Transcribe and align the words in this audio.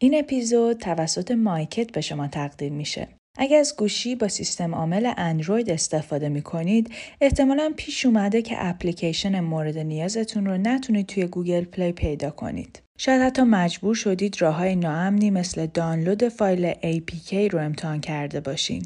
این 0.00 0.18
اپیزود 0.18 0.78
توسط 0.78 1.30
مایکت 1.30 1.92
به 1.92 2.00
شما 2.00 2.28
تقدیم 2.28 2.74
میشه. 2.74 3.08
اگر 3.38 3.58
از 3.58 3.76
گوشی 3.76 4.14
با 4.14 4.28
سیستم 4.28 4.74
عامل 4.74 5.12
اندروید 5.16 5.70
استفاده 5.70 6.28
می 6.28 6.42
کنید 6.42 6.90
احتمالا 7.20 7.72
پیش 7.76 8.06
اومده 8.06 8.42
که 8.42 8.54
اپلیکیشن 8.58 9.40
مورد 9.40 9.78
نیازتون 9.78 10.46
رو 10.46 10.58
نتونید 10.58 11.06
توی 11.06 11.26
گوگل 11.26 11.64
پلی 11.64 11.92
پیدا 11.92 12.30
کنید. 12.30 12.82
شاید 12.98 13.22
حتی 13.22 13.42
مجبور 13.42 13.94
شدید 13.94 14.42
راه 14.42 14.54
های 14.54 14.76
ناامنی 14.76 15.30
مثل 15.30 15.66
دانلود 15.66 16.28
فایل 16.28 16.72
APK 16.72 17.34
رو 17.34 17.58
امتحان 17.58 18.00
کرده 18.00 18.40
باشین. 18.40 18.82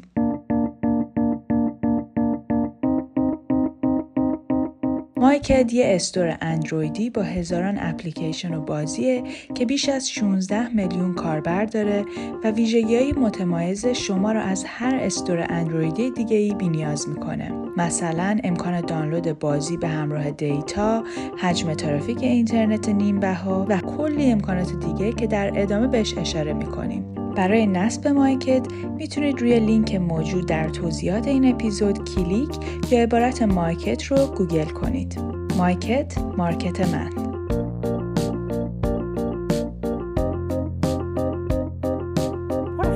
مایکت 5.23 5.73
یه 5.73 5.85
store 5.87 6.37
اندرویدی 6.41 7.09
با 7.09 7.21
هزاران 7.21 7.77
اپلیکیشن 7.79 8.53
و 8.53 8.61
بازیه 8.61 9.23
که 9.55 9.65
بیش 9.65 9.89
از 9.89 10.11
16 10.11 10.67
میلیون 10.67 11.13
کاربر 11.13 11.65
داره 11.65 12.05
و 12.43 12.51
ویژگی 12.51 12.95
های 12.95 13.11
متمایز 13.11 13.85
شما 13.85 14.31
را 14.31 14.41
از 14.41 14.65
هر 14.67 14.95
store 14.95 15.45
اندرویدی 15.49 16.11
دیگه 16.11 16.37
ای 16.37 16.53
بینیاز 16.53 17.09
می‌کنه. 17.09 17.51
مثلا 17.77 18.39
امکان 18.43 18.81
دانلود 18.81 19.39
بازی 19.39 19.77
به 19.77 19.87
همراه 19.87 20.31
data، 20.31 21.03
حجم 21.37 21.73
ترافیک 21.73 22.23
اینترنت 22.23 22.89
نیم 22.89 23.19
بها 23.19 23.65
و 23.69 23.77
کلی 23.77 24.31
امکانات 24.31 24.73
دیگه 24.73 25.13
که 25.13 25.27
در 25.27 25.51
ادامه 25.55 25.87
بهش 25.87 26.17
اشاره 26.17 26.53
می‌کنیم. 26.53 27.22
برای 27.35 27.67
نصب 27.67 28.07
مایکت 28.07 28.67
می‌تونید 28.97 29.41
روی 29.41 29.59
لینک 29.59 29.95
موجود 29.95 30.45
در 30.47 30.69
توضیحات 30.69 31.27
این 31.27 31.53
اپیزود 31.53 32.09
کلیک 32.09 32.49
یا 32.91 33.03
عبارت 33.03 33.41
مایکت 33.41 34.03
رو 34.03 34.17
گوگل 34.17 34.65
کنید. 34.65 35.19
مایکت 35.57 36.17
مارکت 36.37 36.93
من 36.93 37.09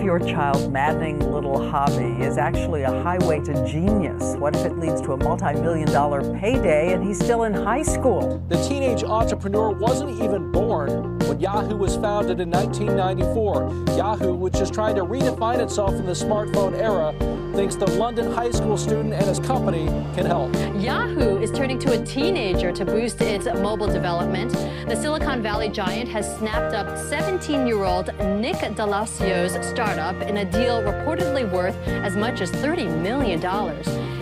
your 0.07 0.19
child's 0.19 0.69
maddening 0.69 1.19
little 1.19 1.69
hobby 1.69 2.11
is 2.23 2.37
actually 2.37 2.83
a 2.83 3.03
highway 3.03 3.41
to 3.41 3.53
genius? 3.67 4.37
What 4.37 4.55
if 4.55 4.65
it 4.65 4.79
leads 4.79 5.01
to 5.01 5.11
a 5.11 5.17
multi 5.17 5.53
million 5.59 5.91
dollar 5.91 6.21
payday 6.39 6.93
and 6.93 7.03
he's 7.03 7.19
still 7.19 7.43
in 7.43 7.53
high 7.53 7.83
school? 7.83 8.41
The 8.47 8.55
teenage 8.67 9.03
entrepreneur 9.03 9.73
wasn't 9.73 10.11
even 10.23 10.49
born 10.53 11.16
when 11.27 11.39
Yahoo 11.39 11.75
was 11.75 11.95
founded 11.97 12.39
in 12.39 12.49
1994. 12.49 13.97
Yahoo, 13.97 14.33
which 14.33 14.59
is 14.59 14.71
trying 14.71 14.95
to 14.95 15.03
redefine 15.03 15.59
itself 15.59 15.91
in 15.91 16.05
the 16.05 16.13
smartphone 16.13 16.73
era, 16.73 17.13
thinks 17.53 17.75
the 17.75 17.89
London 17.91 18.31
high 18.31 18.51
school 18.51 18.77
student 18.77 19.13
and 19.13 19.25
his 19.25 19.39
company 19.39 19.87
can 20.15 20.25
help. 20.25 20.53
Yahoo 20.79 21.37
is 21.39 21.51
turning 21.51 21.79
to 21.79 21.99
a 21.99 22.05
teenager 22.05 22.71
to 22.71 22.85
boost 22.85 23.19
its 23.21 23.45
mobile 23.45 23.87
development. 23.87 24.51
The 24.87 24.95
Silicon 24.95 25.41
Valley 25.41 25.69
giant 25.69 26.09
has 26.09 26.37
snapped 26.37 26.73
up 26.73 26.97
17 26.97 27.67
year 27.67 27.83
old 27.83 28.07
Nick 28.39 28.57
Delacio's 28.75 29.53
startup 29.67 30.15
in 30.21 30.37
a 30.37 30.45
deal 30.45 30.81
reportedly 30.81 31.51
worth 31.51 31.75
as 31.87 32.15
much 32.15 32.41
as 32.41 32.51
$30 32.51 33.01
million. 33.01 33.41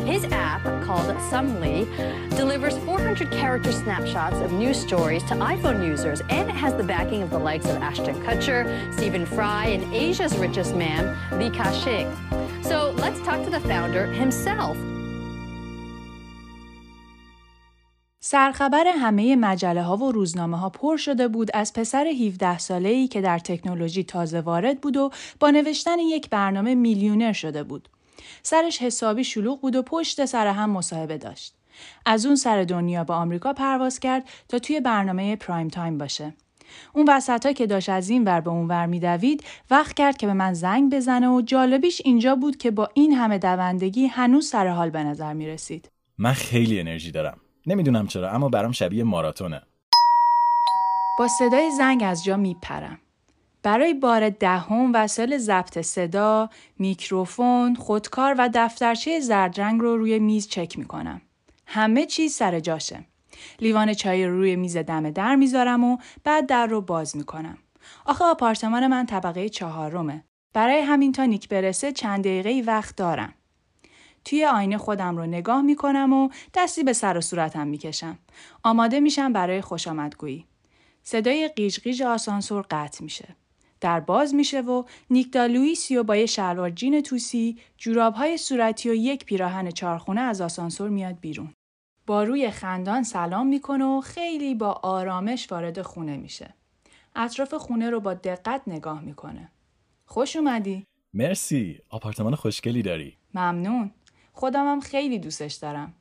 His 0.06 0.24
app, 0.24 0.62
called 0.84 1.08
Sumly, 1.30 1.86
delivers 2.36 2.76
400 2.78 3.30
character 3.30 3.72
snapshots 3.72 4.36
of 4.36 4.52
news 4.52 4.80
stories 4.80 5.22
to 5.24 5.34
iPhone 5.34 5.86
users, 5.86 6.20
and 6.28 6.48
it 6.48 6.56
has 6.56 6.74
the 6.74 6.84
backing 6.84 7.22
of 7.22 7.30
the 7.30 7.38
likes 7.38 7.66
of 7.66 7.76
Ashton 7.76 8.16
Kutcher, 8.24 8.60
Stephen 8.94 9.26
Fry, 9.26 9.66
and 9.66 9.94
Asia's 9.94 10.36
richest 10.36 10.74
man, 10.74 11.02
Li 11.38 11.50
Ka-shing. 11.50 12.08
So 12.62 12.94
let's 12.98 13.20
talk 13.20 13.44
to 13.44 13.50
the 13.50 13.60
founder 13.60 14.06
himself. 14.06 14.76
سرخبر 18.22 18.84
همه 18.86 19.36
مجله 19.36 19.82
ها 19.82 19.96
و 19.96 20.12
روزنامه 20.12 20.56
ها 20.58 20.68
پر 20.68 20.96
شده 20.96 21.28
بود 21.28 21.50
از 21.54 21.72
پسر 21.72 22.06
17 22.06 22.58
ساله 22.58 22.88
ای 22.88 23.08
که 23.08 23.20
در 23.20 23.38
تکنولوژی 23.38 24.04
تازه 24.04 24.40
وارد 24.40 24.80
بود 24.80 24.96
و 24.96 25.10
با 25.40 25.50
نوشتن 25.50 25.98
یک 25.98 26.30
برنامه 26.30 26.74
میلیونر 26.74 27.32
شده 27.32 27.62
بود. 27.62 27.88
سرش 28.43 28.81
حسابی 28.81 29.23
شلوغ 29.23 29.61
بود 29.61 29.75
و 29.75 29.81
پشت 29.81 30.25
سر 30.25 30.47
هم 30.47 30.69
مصاحبه 30.69 31.17
داشت. 31.17 31.53
از 32.05 32.25
اون 32.25 32.35
سر 32.35 32.63
دنیا 32.63 33.03
به 33.03 33.13
آمریکا 33.13 33.53
پرواز 33.53 33.99
کرد 33.99 34.23
تا 34.47 34.59
توی 34.59 34.79
برنامه 34.79 35.35
پرایم 35.35 35.67
تایم 35.67 35.97
باشه. 35.97 36.33
اون 36.93 37.09
وسط 37.09 37.51
که 37.51 37.67
داشت 37.67 37.89
از 37.89 38.09
این 38.09 38.23
ور 38.23 38.41
به 38.41 38.49
اون 38.49 38.67
ور 38.67 38.85
میدوید 38.85 39.43
وقت 39.71 39.93
کرد 39.93 40.17
که 40.17 40.27
به 40.27 40.33
من 40.33 40.53
زنگ 40.53 40.95
بزنه 40.95 41.29
و 41.29 41.41
جالبیش 41.41 42.01
اینجا 42.05 42.35
بود 42.35 42.57
که 42.57 42.71
با 42.71 42.89
این 42.93 43.13
همه 43.13 43.37
دوندگی 43.37 44.07
هنوز 44.07 44.47
سر 44.47 44.67
حال 44.67 44.89
به 44.89 45.03
نظر 45.03 45.33
می 45.33 45.47
رسید. 45.47 45.91
من 46.17 46.33
خیلی 46.33 46.79
انرژی 46.79 47.11
دارم. 47.11 47.37
نمی‌دونم 47.67 48.07
چرا 48.07 48.31
اما 48.31 48.49
برام 48.49 48.71
شبیه 48.71 49.03
ماراتونه. 49.03 49.61
با 51.19 51.27
صدای 51.27 51.71
زنگ 51.71 52.03
از 52.03 52.23
جا 52.23 52.37
میپرم. 52.37 52.99
برای 53.65 53.93
بار 53.93 54.29
دهم 54.29 54.91
وسایل 54.93 55.37
ضبط 55.37 55.81
صدا، 55.81 56.49
میکروفون، 56.79 57.75
خودکار 57.75 58.35
و 58.37 58.49
دفترچه 58.53 59.19
زردرنگ 59.19 59.81
رو 59.81 59.97
روی 59.97 60.19
میز 60.19 60.47
چک 60.47 60.77
می‌کنم. 60.77 61.21
همه 61.65 62.05
چیز 62.05 62.33
سر 62.33 62.59
جاشه. 62.59 63.05
لیوان 63.59 63.93
چای 63.93 64.25
رو 64.27 64.37
روی 64.37 64.55
میز 64.55 64.77
دم 64.77 65.11
در 65.11 65.35
می‌ذارم 65.35 65.83
و 65.83 65.97
بعد 66.23 66.45
در 66.45 66.65
رو 66.67 66.81
باز 66.81 67.17
می‌کنم. 67.17 67.57
آخه 68.05 68.25
آپارتمان 68.25 68.87
من 68.87 69.05
طبقه 69.05 69.49
چهارمه. 69.49 70.23
برای 70.53 70.81
همین 70.81 71.11
تا 71.11 71.25
نیک 71.25 71.49
برسه 71.49 71.91
چند 71.91 72.23
دقیقه 72.23 72.63
وقت 72.65 72.95
دارم. 72.95 73.33
توی 74.25 74.45
آینه 74.45 74.77
خودم 74.77 75.17
رو 75.17 75.25
نگاه 75.25 75.61
می‌کنم 75.61 76.13
و 76.13 76.29
دستی 76.53 76.83
به 76.83 76.93
سر 76.93 77.17
و 77.17 77.21
صورتم 77.21 77.67
می‌کشم. 77.67 78.19
آماده 78.63 78.99
میشم 78.99 79.33
برای 79.33 79.61
خوش 79.61 79.87
آمدگویی. 79.87 80.45
صدای 81.03 81.47
قیژ 81.47 81.79
قیژ 81.79 82.03
آسانسور 82.03 82.65
قطع 82.71 83.03
میشه. 83.03 83.35
در 83.85 83.99
باز 83.99 84.35
میشه 84.35 84.61
و 84.61 84.83
نیک 85.09 85.45
دالویسیو 85.45 86.03
با 86.03 86.15
یه 86.15 86.25
شلوار 86.25 86.69
جین 86.69 87.01
توسی، 87.01 87.57
جورابهای 87.77 88.37
صورتی 88.37 88.89
و 88.89 88.93
یک 88.93 89.25
پیراهن 89.25 89.71
چارخونه 89.71 90.21
از 90.21 90.41
آسانسور 90.41 90.89
میاد 90.89 91.19
بیرون. 91.19 91.53
با 92.07 92.23
روی 92.23 92.51
خندان 92.51 93.03
سلام 93.03 93.47
می‌کنه 93.47 93.85
و 93.85 94.01
خیلی 94.01 94.55
با 94.55 94.71
آرامش 94.71 95.51
وارد 95.51 95.81
خونه 95.81 96.17
میشه. 96.17 96.53
اطراف 97.15 97.53
خونه 97.53 97.89
رو 97.89 97.99
با 97.99 98.13
دقت 98.13 98.61
نگاه 98.67 99.01
می‌کنه. 99.01 99.51
خوش 100.05 100.35
اومدی؟ 100.35 100.85
مرسی. 101.13 101.79
آپارتمان 101.89 102.35
خوشگلی 102.35 102.81
داری. 102.81 103.17
ممنون. 103.33 103.91
خودمم 104.33 104.79
خیلی 104.79 105.19
دوستش 105.19 105.53
دارم. 105.53 105.93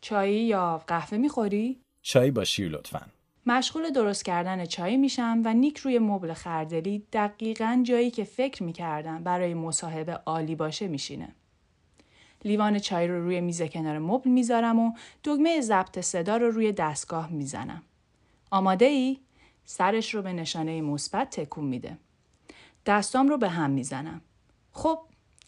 چایی 0.00 0.44
یا 0.44 0.82
قهوه 0.86 1.18
می‌خوری؟ 1.18 1.80
چای 2.02 2.30
با 2.30 2.44
شیر 2.44 2.68
لطفا. 2.68 3.06
مشغول 3.46 3.90
درست 3.90 4.24
کردن 4.24 4.64
چای 4.64 4.96
میشم 4.96 5.42
و 5.44 5.54
نیک 5.54 5.78
روی 5.78 5.98
مبل 5.98 6.32
خردلی 6.32 7.06
دقیقا 7.12 7.82
جایی 7.86 8.10
که 8.10 8.24
فکر 8.24 8.62
می‌کردم 8.62 9.24
برای 9.24 9.54
مصاحبه 9.54 10.12
عالی 10.12 10.54
باشه 10.54 10.88
میشینه. 10.88 11.34
لیوان 12.44 12.78
چای 12.78 13.06
رو 13.06 13.24
روی 13.24 13.40
میز 13.40 13.62
کنار 13.62 13.98
مبل 13.98 14.30
می‌ذارم 14.30 14.78
و 14.78 14.92
دگمه 15.24 15.60
ضبط 15.60 16.00
صدا 16.00 16.36
رو 16.36 16.50
روی 16.50 16.72
دستگاه 16.72 17.32
می‌زنم. 17.32 17.82
آماده 18.50 18.84
ای؟ 18.84 19.18
سرش 19.64 20.14
رو 20.14 20.22
به 20.22 20.32
نشانه 20.32 20.80
مثبت 20.80 21.30
تکون 21.30 21.64
میده. 21.64 21.98
دستام 22.86 23.28
رو 23.28 23.38
به 23.38 23.48
هم 23.48 23.70
می‌زنم. 23.70 24.20
خب 24.72 24.98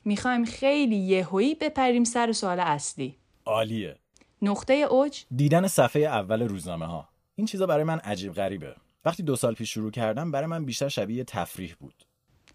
می‌خوایم 0.04 0.44
خیلی 0.44 0.96
یهویی 0.96 1.54
بپریم 1.54 2.04
سر 2.04 2.32
سوال 2.32 2.60
اصلی. 2.60 3.16
عالیه. 3.44 3.96
نقطه 4.42 4.74
اوج 4.74 5.24
دیدن 5.36 5.66
صفحه 5.66 6.02
اول 6.02 6.42
روزنامه 6.42 6.86
ها. 6.86 7.08
این 7.36 7.46
چیزا 7.46 7.66
برای 7.66 7.84
من 7.84 7.98
عجیب 7.98 8.32
غریبه. 8.32 8.74
وقتی 9.04 9.22
دو 9.22 9.36
سال 9.36 9.54
پیش 9.54 9.74
شروع 9.74 9.90
کردم 9.90 10.30
برای 10.30 10.46
من 10.46 10.64
بیشتر 10.64 10.88
شبیه 10.88 11.24
تفریح 11.24 11.74
بود. 11.80 11.94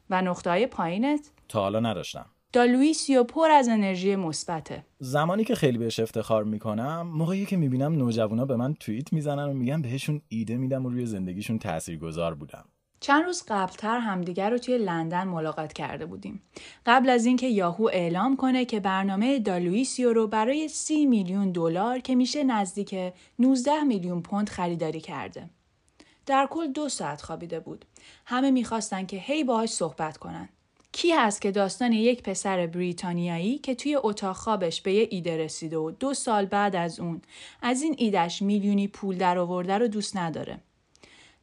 و 0.09 0.21
نقطه 0.21 0.49
های 0.49 0.67
پایینت؟ 0.67 1.31
تا 1.47 1.61
حالا 1.61 1.79
نداشتم. 1.79 2.25
دالویسیو 2.53 3.23
پر 3.23 3.51
از 3.51 3.67
انرژی 3.67 4.15
مثبته. 4.15 4.85
زمانی 4.99 5.43
که 5.43 5.55
خیلی 5.55 5.77
بهش 5.77 5.99
افتخار 5.99 6.43
می‌کنم 6.43 7.01
موقعی 7.01 7.45
که 7.45 7.57
می‌بینم 7.57 7.93
نوجوانا 7.93 8.45
به 8.45 8.55
من 8.55 8.73
توییت 8.73 9.13
می‌زنن 9.13 9.49
و 9.49 9.53
میگن 9.53 9.81
بهشون 9.81 10.21
ایده 10.27 10.57
میدم 10.57 10.85
و 10.85 10.89
روی 10.89 11.05
زندگیشون 11.05 11.59
تاثیرگذار 11.59 12.35
بودم. 12.35 12.65
چند 12.99 13.25
روز 13.25 13.43
قبلتر 13.47 13.99
همدیگر 13.99 14.49
رو 14.49 14.57
توی 14.57 14.77
لندن 14.77 15.23
ملاقات 15.23 15.73
کرده 15.73 16.05
بودیم. 16.05 16.43
قبل 16.85 17.09
از 17.09 17.25
اینکه 17.25 17.47
یاهو 17.47 17.89
اعلام 17.93 18.35
کنه 18.35 18.65
که 18.65 18.79
برنامه 18.79 19.39
دالویسیو 19.39 20.13
رو 20.13 20.27
برای 20.27 20.67
30 20.67 21.05
میلیون 21.05 21.51
دلار 21.51 21.99
که 21.99 22.15
میشه 22.15 22.43
نزدیک 22.43 22.95
19 23.39 23.83
میلیون 23.83 24.21
پوند 24.21 24.49
خریداری 24.49 25.01
کرده. 25.01 25.49
در 26.25 26.47
کل 26.51 26.67
دو 26.67 26.89
ساعت 26.89 27.21
خوابیده 27.21 27.59
بود. 27.59 27.85
همه 28.25 28.51
می‌خواستن 28.51 29.05
که 29.05 29.17
هی 29.17 29.43
باهاش 29.43 29.69
صحبت 29.69 30.17
کنن. 30.17 30.49
کی 30.91 31.11
هست 31.11 31.41
که 31.41 31.51
داستان 31.51 31.93
یک 31.93 32.23
پسر 32.23 32.67
بریتانیایی 32.67 33.57
که 33.57 33.75
توی 33.75 33.95
اتاق 33.95 34.35
خوابش 34.35 34.81
به 34.81 34.93
یه 34.93 35.07
ایده 35.11 35.37
رسیده 35.37 35.77
و 35.77 35.91
دو 35.91 36.13
سال 36.13 36.45
بعد 36.45 36.75
از 36.75 36.99
اون 36.99 37.21
از 37.61 37.81
این 37.81 37.95
ایدش 37.97 38.41
میلیونی 38.41 38.87
پول 38.87 39.17
در 39.17 39.37
آورده 39.37 39.77
رو 39.77 39.87
دوست 39.87 40.17
نداره. 40.17 40.59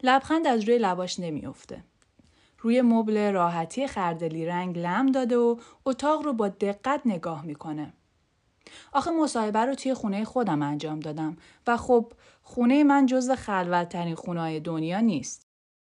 لبخند 0.02 0.46
از 0.46 0.64
روی 0.64 0.78
لباش 0.78 1.20
نمیافته. 1.20 1.84
روی 2.58 2.82
مبل 2.82 3.32
راحتی 3.32 3.86
خردلی 3.86 4.46
رنگ 4.46 4.78
لم 4.78 5.06
داده 5.06 5.36
و 5.36 5.56
اتاق 5.86 6.22
رو 6.22 6.32
با 6.32 6.48
دقت 6.48 7.00
نگاه 7.04 7.44
می‌کنه. 7.46 7.92
آخه 8.92 9.10
مصاحبه 9.10 9.58
رو 9.58 9.74
توی 9.74 9.94
خونه 9.94 10.24
خودم 10.24 10.62
انجام 10.62 11.00
دادم 11.00 11.36
و 11.66 11.76
خب 11.76 12.12
خونه 12.42 12.84
من 12.84 13.06
جز 13.06 13.30
خلوتترین 13.30 14.14
خونه 14.14 14.60
دنیا 14.60 15.00
نیست. 15.00 15.46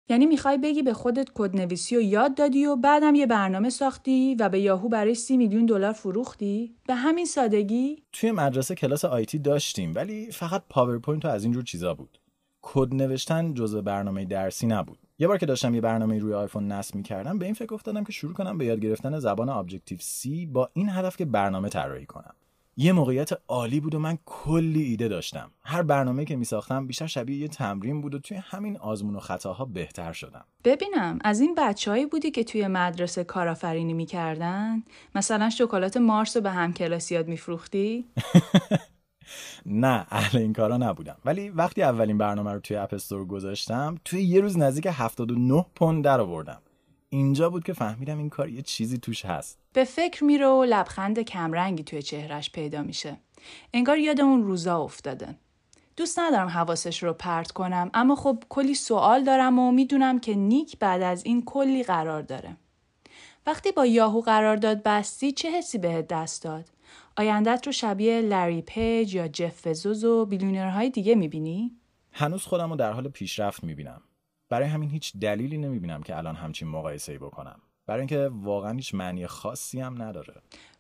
یعنی 0.08 0.26
می‌خوای 0.26 0.58
بگی 0.58 0.82
به 0.82 0.92
خودت 0.94 1.28
کدنویسی 1.34 1.96
و 1.96 2.00
یاد 2.00 2.34
دادی 2.34 2.66
و 2.66 2.76
بعدم 2.76 3.14
یه 3.14 3.26
برنامه 3.26 3.70
ساختی 3.70 4.34
و 4.34 4.48
به 4.48 4.60
یاهو 4.60 4.88
برای 4.88 5.14
سی 5.14 5.36
میلیون 5.36 5.66
دلار 5.66 5.92
فروختی؟ 5.92 6.76
به 6.86 6.94
همین 6.94 7.26
سادگی؟ 7.26 8.02
توی 8.12 8.30
مدرسه 8.30 8.74
کلاس 8.74 9.04
IT 9.04 9.38
داشتیم 9.38 9.94
ولی 9.94 10.30
فقط 10.30 10.62
پاورپوینت 10.68 11.24
و 11.24 11.28
از 11.28 11.44
اینجور 11.44 11.64
چیزا 11.64 11.94
بود. 11.94 12.18
کد 12.66 12.94
نوشتن 12.94 13.54
جزء 13.54 13.80
برنامه 13.80 14.24
درسی 14.24 14.66
نبود. 14.66 14.98
یه 15.18 15.28
بار 15.28 15.38
که 15.38 15.46
داشتم 15.46 15.74
یه 15.74 15.80
برنامه 15.80 16.18
روی 16.18 16.34
آیفون 16.34 16.72
نصب 16.72 16.94
می‌کردم 16.94 17.38
به 17.38 17.44
این 17.44 17.54
فکر 17.54 17.74
افتادم 17.74 18.04
که 18.04 18.12
شروع 18.12 18.32
کنم 18.32 18.58
به 18.58 18.64
یاد 18.64 18.80
گرفتن 18.80 19.18
زبان 19.18 19.48
Objective-C 19.48 20.46
با 20.46 20.70
این 20.72 20.88
هدف 20.88 21.16
که 21.16 21.24
برنامه 21.24 21.68
طراحی 21.68 22.06
کنم. 22.06 22.34
یه 22.76 22.92
موقعیت 22.92 23.30
عالی 23.48 23.80
بود 23.80 23.94
و 23.94 23.98
من 23.98 24.18
کلی 24.24 24.82
ایده 24.82 25.08
داشتم 25.08 25.50
هر 25.64 25.82
برنامه 25.82 26.24
که 26.24 26.36
می 26.36 26.44
ساختم 26.44 26.86
بیشتر 26.86 27.06
شبیه 27.06 27.36
یه 27.36 27.48
تمرین 27.48 28.00
بود 28.00 28.14
و 28.14 28.18
توی 28.18 28.36
همین 28.36 28.76
آزمون 28.76 29.16
و 29.16 29.20
خطاها 29.20 29.64
بهتر 29.64 30.12
شدم 30.12 30.44
ببینم 30.64 31.18
از 31.24 31.40
این 31.40 31.54
بچههایی 31.58 32.06
بودی 32.06 32.30
که 32.30 32.44
توی 32.44 32.66
مدرسه 32.66 33.24
کارآفرینی 33.24 33.92
می‌کردن 33.92 34.82
مثلا 35.14 35.50
شکلات 35.50 35.96
مارس 35.96 36.36
رو 36.36 36.42
به 36.42 36.50
هم 36.50 36.72
کلاسیات 36.72 37.28
میفروختی 37.28 38.04
نه 39.66 40.06
اهل 40.10 40.38
این 40.38 40.52
کارا 40.52 40.76
نبودم. 40.76 41.16
ولی 41.24 41.48
وقتی 41.48 41.82
اولین 41.82 42.18
برنامه 42.18 42.52
رو 42.52 42.60
توی 42.60 42.76
اپستور 42.76 43.24
گذاشتم 43.24 43.98
توی 44.04 44.22
یه 44.22 44.40
روز 44.40 44.58
نزدیک 44.58 44.88
79 44.90 45.66
پوند 45.74 46.04
در 46.04 46.20
آوردم. 46.20 46.62
اینجا 47.08 47.50
بود 47.50 47.64
که 47.64 47.72
فهمیدم 47.72 48.18
این 48.18 48.28
کار 48.28 48.48
یه 48.48 48.62
چیزی 48.62 48.98
توش 48.98 49.24
هست. 49.24 49.58
به 49.72 49.84
فکر 49.84 50.24
میره 50.24 50.46
و 50.46 50.64
لبخند 50.64 51.18
کمرنگی 51.18 51.82
توی 51.82 52.02
چهرش 52.02 52.50
پیدا 52.50 52.82
میشه. 52.82 53.16
انگار 53.74 53.98
یاد 53.98 54.20
اون 54.20 54.42
روزا 54.42 54.78
افتاده. 54.78 55.34
دوست 55.96 56.18
ندارم 56.18 56.48
حواسش 56.48 57.02
رو 57.02 57.12
پرت 57.12 57.52
کنم 57.52 57.90
اما 57.94 58.16
خب 58.16 58.44
کلی 58.48 58.74
سوال 58.74 59.24
دارم 59.24 59.58
و 59.58 59.72
می‌دونم 59.72 60.20
که 60.20 60.34
نیک 60.34 60.78
بعد 60.78 61.02
از 61.02 61.24
این 61.24 61.44
کلی 61.44 61.82
قرار 61.82 62.22
داره. 62.22 62.56
وقتی 63.46 63.72
با 63.72 63.86
یاهو 63.86 64.20
قرارداد 64.20 64.82
بستی 64.82 65.32
چه 65.32 65.50
حسی 65.50 65.78
بهت 65.78 66.08
دست 66.08 66.42
داد؟ 66.42 66.70
آیندت 67.16 67.62
رو 67.66 67.72
شبیه 67.72 68.20
لری 68.20 68.62
پیج 68.62 69.14
یا 69.14 69.28
جف 69.28 69.66
وزوز 69.66 70.04
و 70.04 70.26
بیلیونرهای 70.26 70.90
دیگه 70.90 71.14
می‌بینی؟ 71.14 71.72
هنوز 72.12 72.42
خودم 72.42 72.70
رو 72.70 72.76
در 72.76 72.92
حال 72.92 73.08
پیشرفت 73.08 73.64
می‌بینم. 73.64 74.02
برای 74.48 74.68
همین 74.68 74.90
هیچ 74.90 75.16
دلیلی 75.16 75.58
نمی‌بینم 75.58 76.02
که 76.02 76.16
الان 76.16 76.34
همچین 76.34 76.68
مقایسه 76.68 77.12
ای 77.12 77.18
بکنم. 77.18 77.60
برای 77.86 78.00
اینکه 78.00 78.30
واقعا 78.32 78.72
هیچ 78.72 78.94
معنی 78.94 79.26
خاصی 79.26 79.80
هم 79.80 80.02
نداره. 80.02 80.34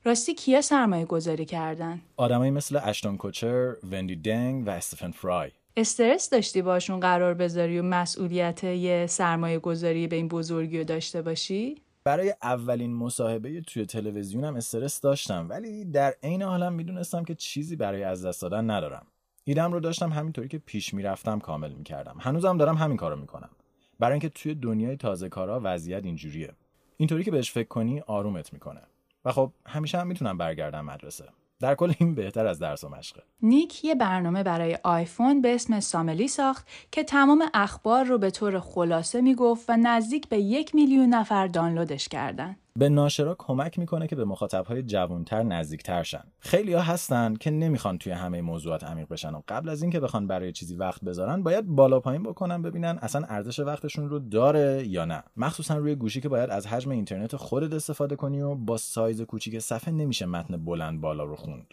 راستی 0.04 0.34
کیا 0.34 0.60
سرمایه 0.60 1.04
گذاری 1.04 1.44
کردن؟ 1.44 2.00
آدمایی 2.16 2.50
مثل 2.50 2.80
اشتون 2.84 3.16
کوچر 3.16 3.76
وندی 3.92 4.16
دنگ 4.16 4.66
و 4.66 4.70
استفن 4.70 5.10
فرای. 5.10 5.50
استرس 5.76 6.30
داشتی 6.30 6.62
باشون 6.62 7.00
قرار 7.00 7.34
بذاری 7.34 7.78
و 7.78 7.82
مسئولیت 7.82 8.64
یه 8.64 9.06
سرمایه 9.06 9.58
گذاری 9.58 10.06
به 10.06 10.16
این 10.16 10.28
بزرگی 10.28 10.78
رو 10.78 10.84
داشته 10.84 11.22
باشی؟ 11.22 11.83
برای 12.04 12.34
اولین 12.42 12.94
مصاحبه 12.94 13.60
توی 13.60 13.86
تلویزیونم 13.86 14.56
استرس 14.56 15.00
داشتم 15.00 15.46
ولی 15.48 15.84
در 15.84 16.14
عین 16.22 16.42
حالم 16.42 16.72
می‌دونستم 16.72 17.24
که 17.24 17.34
چیزی 17.34 17.76
برای 17.76 18.02
از 18.02 18.26
دست 18.26 18.42
دادن 18.42 18.70
ندارم. 18.70 19.06
ایدم 19.44 19.72
رو 19.72 19.80
داشتم 19.80 20.12
همینطوری 20.12 20.48
که 20.48 20.58
پیش 20.58 20.94
می‌رفتم 20.94 21.38
کامل 21.38 21.72
می‌کردم. 21.72 22.16
هنوزم 22.20 22.56
دارم 22.56 22.76
همین 22.76 22.96
کارو 22.96 23.16
می‌کنم. 23.16 23.50
برای 23.98 24.12
اینکه 24.12 24.28
توی 24.28 24.54
دنیای 24.54 24.96
تازه 24.96 25.28
کارا 25.28 25.60
وضعیت 25.64 26.04
اینجوریه. 26.04 26.52
اینطوری 26.96 27.24
که 27.24 27.30
بهش 27.30 27.52
فکر 27.52 27.68
کنی 27.68 28.00
آرومت 28.00 28.52
می‌کنه. 28.52 28.80
و 29.24 29.32
خب 29.32 29.52
همیشه 29.66 29.98
هم 29.98 30.06
می‌تونم 30.06 30.38
برگردم 30.38 30.84
مدرسه. 30.84 31.24
در 31.64 31.74
کل 31.74 31.92
این 31.98 32.14
بهتر 32.14 32.46
از 32.46 32.58
درس 32.58 32.84
و 32.84 32.88
مشقه. 32.88 33.22
نیک 33.42 33.84
یه 33.84 33.94
برنامه 33.94 34.42
برای 34.42 34.78
آیفون 34.82 35.40
به 35.40 35.54
اسم 35.54 35.80
ساملی 35.80 36.28
ساخت 36.28 36.68
که 36.92 37.04
تمام 37.04 37.44
اخبار 37.54 38.04
رو 38.04 38.18
به 38.18 38.30
طور 38.30 38.60
خلاصه 38.60 39.20
می‌گفت 39.20 39.70
و 39.70 39.76
نزدیک 39.76 40.28
به 40.28 40.38
یک 40.38 40.74
میلیون 40.74 41.08
نفر 41.08 41.46
دانلودش 41.46 42.08
کردن. 42.08 42.56
به 42.78 42.88
ناشرا 42.88 43.34
کمک 43.38 43.78
می‌کنه 43.78 44.06
که 44.06 44.16
به 44.16 44.24
مخاطبهای 44.24 44.82
جوانتر 44.82 45.42
نزدیکتر 45.42 46.02
شن. 46.02 46.24
خیلی 46.38 46.72
ها 46.72 46.82
هستن 46.82 47.34
که 47.34 47.50
نمی‌خوان 47.50 47.98
توی 47.98 48.12
همه 48.12 48.42
موضوعات 48.42 48.84
عمیق 48.84 49.08
بشن 49.08 49.34
و 49.34 49.42
قبل 49.48 49.68
از 49.68 49.82
اینکه 49.82 50.00
بخوان 50.00 50.26
برای 50.26 50.52
چیزی 50.52 50.76
وقت 50.76 51.04
بذارن 51.04 51.42
باید 51.42 51.66
بالا 51.66 52.00
پایین 52.00 52.22
بکنن 52.22 52.62
ببینن 52.62 52.98
اصلا 53.02 53.26
ارزش 53.28 53.60
وقتشون 53.60 54.08
رو 54.08 54.18
داره 54.18 54.86
یا 54.86 55.04
نه. 55.04 55.22
مخصوصا 55.36 55.76
روی 55.76 55.94
گوشی 55.94 56.20
که 56.20 56.28
باید 56.28 56.50
از 56.50 56.66
حجم 56.66 56.90
اینترنت 56.90 57.36
خودت 57.36 57.72
استفاده 57.72 58.16
کنی 58.16 58.40
و 58.40 58.54
با 58.54 58.76
سایز 58.76 59.22
کوچیک 59.22 59.58
صفحه 59.58 59.92
نمیشه 59.92 60.26
متن 60.26 60.64
بلند 60.64 61.00
بالا 61.00 61.24
رو 61.24 61.36
خوند. 61.36 61.66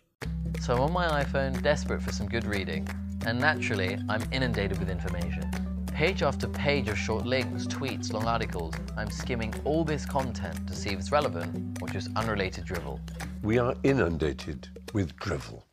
So 0.59 0.73
my 0.99 1.07
iPhone, 1.23 1.53
desperate 1.63 2.01
for 2.05 2.13
some 2.19 2.27
good 2.27 2.45
reading, 2.55 2.83
and 3.27 3.39
naturally, 3.39 3.91
I'm 4.09 4.23
inundated 4.37 4.77
with 4.79 4.89
information. 4.97 5.70
Page 6.01 6.23
after 6.23 6.47
page 6.47 6.87
of 6.93 6.97
short 6.97 7.25
links, 7.35 7.67
tweets, 7.67 8.11
long 8.11 8.27
articles. 8.35 8.73
I'm 8.99 9.11
skimming 9.21 9.53
all 9.67 9.83
this 9.91 10.03
content 10.17 10.57
to 10.67 10.73
see 10.81 10.89
if 10.93 10.97
it's 11.01 11.11
relevant 11.11 11.49
or 11.79 11.87
just 11.97 12.07
unrelated 12.19 12.63
drivel. 12.71 12.95
We 13.43 13.59
are 13.59 13.75
inundated 13.91 14.59
with 14.95 15.09
drivel. 15.15 15.63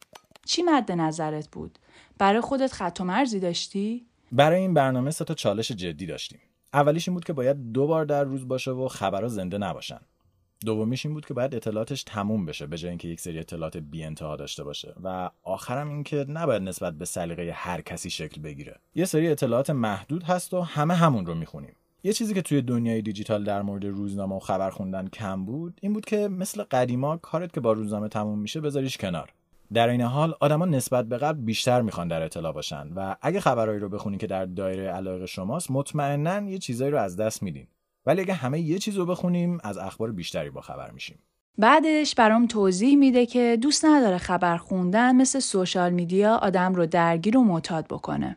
چی 0.47 0.63
مد 0.63 0.93
نظرت 0.93 1.49
بود؟ 1.51 1.79
برای 2.19 2.41
خودت 2.41 2.73
خط 2.73 3.01
و 3.01 3.05
مرزی 3.05 3.41
داشتی؟ 3.41 4.07
برای 4.33 4.61
این 4.61 4.75
برنامه 4.75 5.11
سه 5.11 5.25
تا 5.25 5.35
چالش 5.35 5.73
جدی 5.73 6.07
داشتیم. 6.07 6.41
اولیش 6.73 7.09
این 7.09 7.15
بود 7.15 7.25
که 7.25 7.33
باید 7.33 7.73
دو 7.73 7.87
بار 7.87 8.05
در 8.05 8.25
روز 8.25 8.49
باشه 8.49 8.71
و 8.71 8.89
خبرها 8.89 9.29
زنده 9.29 9.59
نباشن. 9.59 10.01
دومیش 10.65 11.07
این 11.07 11.15
بود 11.15 11.27
که 11.27 11.35
باید 11.35 11.55
اطلاعاتش 11.55 12.03
تموم 12.03 12.47
بشه 12.47 12.67
به 12.67 12.79
جای 12.79 12.89
اینکه 12.89 13.09
یک 13.09 13.21
سری 13.21 13.39
اطلاعات 13.39 13.77
بی 13.77 14.05
انتها 14.05 14.37
داشته 14.37 14.65
باشه. 14.65 14.95
و 15.03 15.31
آخرم 15.43 15.89
این 15.89 16.05
که 16.05 16.27
نباید 16.29 16.63
نسبت 16.63 16.95
به 16.95 17.05
سلیقه 17.05 17.53
هر 17.55 17.81
کسی 17.81 18.11
شکل 18.11 18.41
بگیره. 18.41 18.77
یه 18.95 19.05
سری 19.05 19.29
اطلاعات 19.29 19.71
محدود 19.71 20.23
هست 20.23 20.55
و 20.55 20.61
همه 20.61 20.95
همون 20.95 21.27
رو 21.27 21.35
می‌خونیم. 21.35 21.77
یه 22.03 22.13
چیزی 22.13 22.35
که 22.35 22.43
توی 22.43 22.63
دنیای 22.63 23.03
دیجیتال 23.03 23.45
در 23.45 23.63
مورد 23.63 23.85
روزنامه 23.85 24.37
و 24.37 24.39
خبر 24.39 24.71
خوندن 24.71 25.09
کم 25.09 25.45
بود 25.45 25.79
این 25.83 25.93
بود 25.93 26.05
که 26.05 26.29
مثل 26.29 26.63
قدیما 26.63 27.17
کارت 27.17 27.53
که 27.53 27.61
با 27.61 27.73
روزنامه 27.73 28.09
تموم 28.09 28.39
میشه 28.39 28.61
بذاریش 28.61 28.97
کنار. 28.97 29.33
در 29.73 29.89
این 29.89 30.01
حال 30.01 30.35
آدما 30.41 30.65
نسبت 30.65 31.05
به 31.05 31.19
قبل 31.19 31.41
بیشتر 31.41 31.83
می‌خوان 31.83 32.09
در 32.09 32.23
اطلاع 32.23 32.53
باشن 32.53 32.89
و 32.97 33.17
اگه 33.23 33.41
خبرهایی 33.41 33.81
رو 33.81 33.89
بخونی 33.89 34.19
که 34.19 34.27
در 34.27 34.45
دایره 34.45 34.89
علاقه 34.89 35.27
شماست 35.27 35.71
مطمئنا 35.71 36.51
یه 36.51 36.59
چیزایی 36.59 36.91
رو 36.91 36.99
از 36.99 37.17
دست 37.17 37.43
میدین. 37.43 37.67
ولی 38.09 38.21
اگه 38.21 38.35
همه 38.35 38.61
یه 38.61 38.79
چیز 38.79 38.97
رو 38.97 39.07
بخونیم 39.07 39.59
از 39.63 39.79
اخبار 39.79 40.13
بیشتری 40.13 40.51
با 40.51 40.61
خبر 40.61 40.91
میشیم 40.91 41.19
بعدش 41.59 42.15
برام 42.15 42.47
توضیح 42.47 42.97
میده 42.97 43.27
که 43.27 43.59
دوست 43.63 43.85
نداره 43.85 44.19
خبر 44.19 44.57
خوندن 44.57 45.17
مثل 45.17 45.39
سوشال 45.39 45.93
میدیا 45.93 46.35
آدم 46.37 46.75
رو 46.75 46.87
درگیر 46.87 47.37
و 47.37 47.45
معتاد 47.45 47.87
بکنه. 47.87 48.37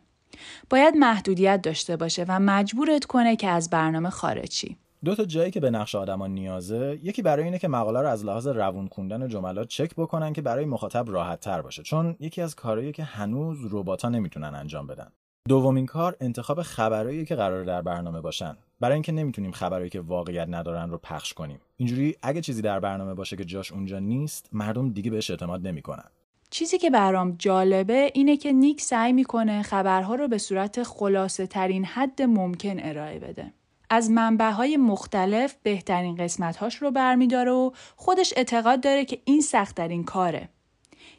باید 0.70 0.96
محدودیت 0.96 1.62
داشته 1.62 1.98
باشه 1.98 2.26
و 2.28 2.40
مجبورت 2.40 3.06
کنه 3.06 3.36
که 3.36 3.48
از 3.48 3.70
برنامه 3.70 4.10
خارجی. 4.10 4.78
دو 5.06 5.16
تا 5.16 5.26
جایی 5.26 5.52
که 5.52 5.60
به 5.60 5.70
نقش 5.70 5.96
آدما 5.96 6.28
نیازه 6.28 7.00
یکی 7.04 7.22
برای 7.22 7.44
اینه 7.44 7.60
که 7.60 7.68
مقاله 7.68 8.02
رو 8.02 8.08
از 8.08 8.26
لحاظ 8.26 8.48
روون 8.48 8.88
خوندن 8.88 9.28
جملات 9.28 9.68
چک 9.68 9.96
بکنن 9.96 10.34
که 10.34 10.42
برای 10.42 10.66
مخاطب 10.66 11.06
راحت 11.10 11.40
تر 11.40 11.62
باشه 11.62 11.84
چون 11.84 12.16
یکی 12.20 12.42
از 12.42 12.56
کارهایی 12.56 12.92
که 12.92 13.04
هنوز 13.04 13.58
ربات‌ها 13.72 14.10
نمی‌تونن 14.10 14.56
انجام 14.56 14.88
بدن 14.88 15.08
دومین 15.48 15.86
کار 15.86 16.16
انتخاب 16.22 16.62
خبرایی 16.62 17.26
که 17.26 17.36
قرار 17.36 17.64
در 17.64 17.82
برنامه 17.82 18.22
باشن 18.22 18.58
برای 18.82 18.94
اینکه 18.94 19.12
نمی‌تونیم 19.12 19.52
خبرایی 19.52 19.90
که 19.90 20.00
واقعیت 20.00 20.48
ندارن 20.50 20.90
رو 20.90 20.98
پخش 20.98 21.34
کنیم 21.34 21.60
اینجوری 21.78 22.16
اگه 22.22 22.42
چیزی 22.42 22.62
در 22.62 22.80
برنامه 22.80 23.14
باشه 23.14 23.36
که 23.36 23.46
جاش 23.46 23.72
اونجا 23.72 24.00
نیست 24.00 24.50
مردم 24.52 24.90
دیگه 24.90 25.12
بهش 25.12 25.32
اعتماد 25.32 25.68
نمی‌کنن 25.68 26.10
چیزی 26.50 26.78
که 26.78 26.90
برام 26.90 27.36
جالبه 27.40 28.12
اینه 28.14 28.38
که 28.38 28.52
نیک 28.52 28.82
سعی 28.82 29.14
می‌کنه 29.14 29.62
خبرها 29.62 30.16
رو 30.16 30.28
به 30.28 30.38
صورت 30.38 30.84
خلاصه 30.84 31.48
ترین 31.48 31.86
حد 31.86 32.22
ممکن 32.22 32.76
ارائه 32.80 33.20
بده. 33.20 33.54
از 33.90 34.12
منبع 34.12 34.76
مختلف 34.76 35.56
بهترین 35.64 36.16
قسمتهاش 36.16 36.76
رو 36.76 36.92
برمیداره 36.92 37.52
و 37.52 37.72
خودش 37.96 38.34
اعتقاد 38.38 38.82
داره 38.82 39.06
که 39.06 39.22
این 39.26 39.42
سختترین 39.42 40.04
کاره. 40.04 40.50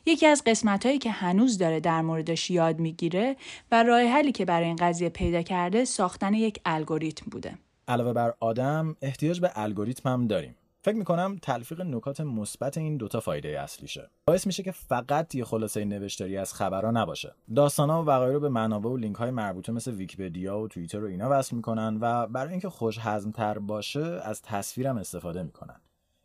یکی 0.07 0.27
از 0.27 0.43
قسمت 0.47 0.87
هایی 0.87 0.99
که 0.99 1.11
هنوز 1.11 1.59
داره 1.59 1.81
در 1.81 2.03
موردش 2.03 2.51
یاد 2.51 2.79
می‌گیره 2.79 3.37
و 3.73 3.83
راه 3.83 4.03
حلی 4.03 4.33
که 4.33 4.45
برای 4.45 4.67
این 4.67 4.77
قضیه 4.77 5.09
پیدا 5.09 5.43
کرده 5.43 5.85
ساختن 5.85 6.35
یک 6.35 6.61
الگوریتم 6.65 7.27
بوده. 7.31 7.59
علاوه 7.89 8.13
بر 8.13 8.35
آدم 8.41 8.97
احتیاج 9.03 9.41
به 9.41 9.51
الگوریتم 9.55 10.09
هم 10.09 10.27
داریم. 10.27 10.55
فکر 10.85 10.97
می‌کنم 10.97 11.39
تلفیق 11.43 11.81
نکات 11.81 12.21
مثبت 12.21 12.79
این 12.79 12.97
دوتا 12.97 13.21
فایده 13.21 13.61
اصلیشه 13.61 14.11
باعث 14.27 14.47
میشه 14.47 14.63
که 14.63 14.73
فقط 14.73 15.35
یه 15.35 15.45
خلاصه 15.45 15.85
نوشتاری 15.85 16.37
از 16.37 16.55
خبرها 16.55 16.91
نباشه 16.91 17.35
داستانا 17.57 18.03
و 18.03 18.07
وغیره 18.07 18.33
رو 18.33 18.41
به 18.41 18.49
منابع 18.49 18.91
و 18.91 18.97
لینک 18.97 19.17
های 19.17 19.31
مربوطه 19.31 19.73
مثل 19.73 19.91
ویکیپدیا 19.91 20.59
و 20.59 20.69
توییتر 20.69 21.05
و 21.05 21.07
اینا 21.07 21.29
وصل 21.31 21.57
می‌کنن 21.57 21.99
و 22.01 22.27
برای 22.27 22.51
اینکه 22.51 22.69
خوش 22.69 22.99
تر 23.35 23.59
باشه 23.59 24.21
از 24.25 24.43
تصویرم 24.43 24.97
استفاده 24.97 25.43
می‌کنن 25.43 25.81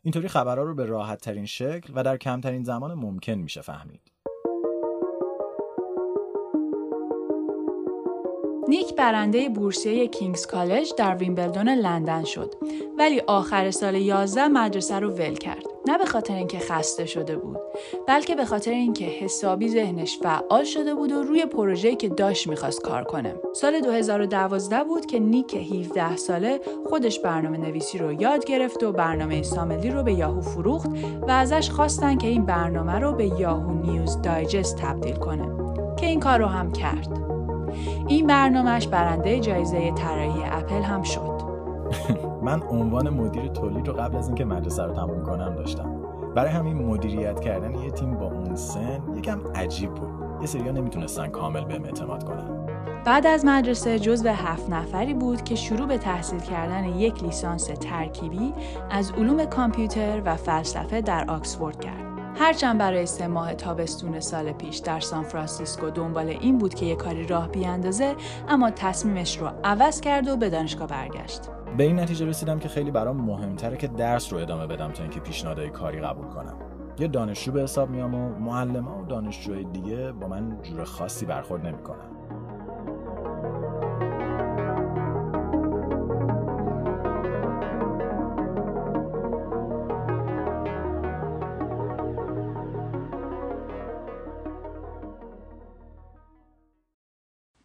اینطوری 0.08 0.28
خبرها 0.28 0.64
رو 0.64 0.74
به 0.74 0.86
راحت 0.86 1.20
ترین 1.20 1.46
شکل 1.46 1.92
و 1.94 2.02
در 2.02 2.16
کمترین 2.16 2.62
زمان 2.62 2.94
ممکن 2.94 3.32
میشه 3.32 3.60
فهمید. 3.60 4.00
نیک 8.68 8.96
برنده 8.96 9.48
بورسیه 9.48 10.08
کینگز 10.08 10.46
کالج 10.46 10.92
در 10.98 11.16
ویمبلدون 11.16 11.68
لندن 11.68 12.24
شد 12.24 12.54
ولی 12.98 13.20
آخر 13.20 13.70
سال 13.70 13.94
11 13.94 14.48
مدرسه 14.48 14.98
رو 14.98 15.10
ول 15.10 15.34
کرد. 15.34 15.77
نه 15.88 15.98
به 15.98 16.06
خاطر 16.06 16.34
اینکه 16.34 16.58
خسته 16.58 17.06
شده 17.06 17.36
بود 17.36 17.58
بلکه 18.08 18.34
به 18.34 18.44
خاطر 18.44 18.70
اینکه 18.70 19.04
حسابی 19.04 19.68
ذهنش 19.68 20.18
فعال 20.22 20.64
شده 20.64 20.94
بود 20.94 21.12
و 21.12 21.22
روی 21.22 21.46
پروژه‌ای 21.46 21.96
که 21.96 22.08
داشت 22.08 22.46
می‌خواست 22.46 22.82
کار 22.82 23.04
کنه. 23.04 23.34
سال 23.54 23.80
2012 23.80 24.84
بود 24.84 25.06
که 25.06 25.18
نیک 25.18 25.54
17 25.54 26.16
ساله 26.16 26.60
خودش 26.88 27.18
برنامه 27.20 27.58
نویسی 27.58 27.98
رو 27.98 28.22
یاد 28.22 28.44
گرفت 28.44 28.82
و 28.82 28.92
برنامه 28.92 29.42
ساملی 29.42 29.90
رو 29.90 30.02
به 30.02 30.12
یاهو 30.12 30.40
فروخت 30.40 30.90
و 31.22 31.30
ازش 31.30 31.70
خواستن 31.70 32.18
که 32.18 32.28
این 32.28 32.46
برنامه 32.46 32.98
رو 32.98 33.12
به 33.12 33.26
یاهو 33.26 33.72
نیوز 33.72 34.22
دایجست 34.22 34.76
تبدیل 34.76 35.16
کنه 35.16 35.48
که 35.96 36.06
این 36.06 36.20
کار 36.20 36.38
رو 36.38 36.46
هم 36.46 36.72
کرد. 36.72 37.08
این 38.08 38.26
برنامهش 38.26 38.86
برنده 38.86 39.40
جایزه 39.40 39.92
طراحی 39.92 40.42
اپل 40.44 40.82
هم 40.82 41.02
شد. 41.02 41.38
من 42.48 42.62
عنوان 42.62 43.08
مدیر 43.08 43.46
تولید 43.46 43.88
رو 43.88 43.94
قبل 43.94 44.16
از 44.16 44.26
اینکه 44.26 44.44
مدرسه 44.44 44.82
رو 44.82 44.92
تموم 44.92 45.22
کنم 45.22 45.54
داشتم 45.54 45.90
برای 46.34 46.50
همین 46.50 46.76
مدیریت 46.76 47.40
کردن 47.40 47.74
یه 47.74 47.90
تیم 47.90 48.14
با 48.14 48.26
اون 48.26 48.56
سن 48.56 49.02
یکم 49.16 49.40
عجیب 49.54 49.94
بود 49.94 50.08
یه 50.40 50.46
سریا 50.46 50.72
نمی‌تونستن 50.72 51.28
کامل 51.28 51.64
بهم 51.64 51.84
اعتماد 51.84 52.24
کنن 52.24 52.66
بعد 53.04 53.26
از 53.26 53.44
مدرسه 53.44 53.98
جزو 53.98 54.28
هفت 54.28 54.70
نفری 54.70 55.14
بود 55.14 55.44
که 55.44 55.54
شروع 55.54 55.86
به 55.86 55.98
تحصیل 55.98 56.40
کردن 56.40 56.84
یک 56.84 57.22
لیسانس 57.24 57.64
ترکیبی 57.64 58.52
از 58.90 59.12
علوم 59.12 59.44
کامپیوتر 59.44 60.22
و 60.24 60.36
فلسفه 60.36 61.00
در 61.00 61.30
آکسفورد 61.30 61.80
کرد. 61.80 62.04
هرچند 62.36 62.78
برای 62.78 63.06
سه 63.06 63.26
ماه 63.26 63.54
تابستون 63.54 64.20
سال 64.20 64.52
پیش 64.52 64.76
در 64.76 65.00
سان 65.00 65.22
فرانسیسکو 65.22 65.90
دنبال 65.90 66.28
این 66.28 66.58
بود 66.58 66.74
که 66.74 66.86
یه 66.86 66.96
کاری 66.96 67.26
راه 67.26 67.48
بیاندازه 67.48 68.14
اما 68.48 68.70
تصمیمش 68.70 69.38
رو 69.38 69.50
عوض 69.64 70.00
کرد 70.00 70.28
و 70.28 70.36
به 70.36 70.50
دانشگاه 70.50 70.88
برگشت. 70.88 71.40
به 71.76 71.84
این 71.84 72.00
نتیجه 72.00 72.26
رسیدم 72.26 72.58
که 72.58 72.68
خیلی 72.68 72.90
برام 72.90 73.16
مهمتره 73.16 73.76
که 73.76 73.86
درس 73.86 74.32
رو 74.32 74.38
ادامه 74.38 74.66
بدم 74.66 74.92
تا 74.92 75.02
اینکه 75.02 75.20
پیشنهادهای 75.20 75.70
کاری 75.70 76.00
قبول 76.00 76.26
کنم. 76.26 76.56
یه 76.98 77.08
دانشجو 77.08 77.52
به 77.52 77.62
حساب 77.62 77.90
میام 77.90 78.14
و 78.14 78.38
معلم 78.38 78.88
و 78.88 79.04
دانشجوهای 79.04 79.64
دیگه 79.64 80.12
با 80.12 80.28
من 80.28 80.58
جور 80.62 80.84
خاصی 80.84 81.26
برخورد 81.26 81.66
نمی‌کنن. 81.66 82.17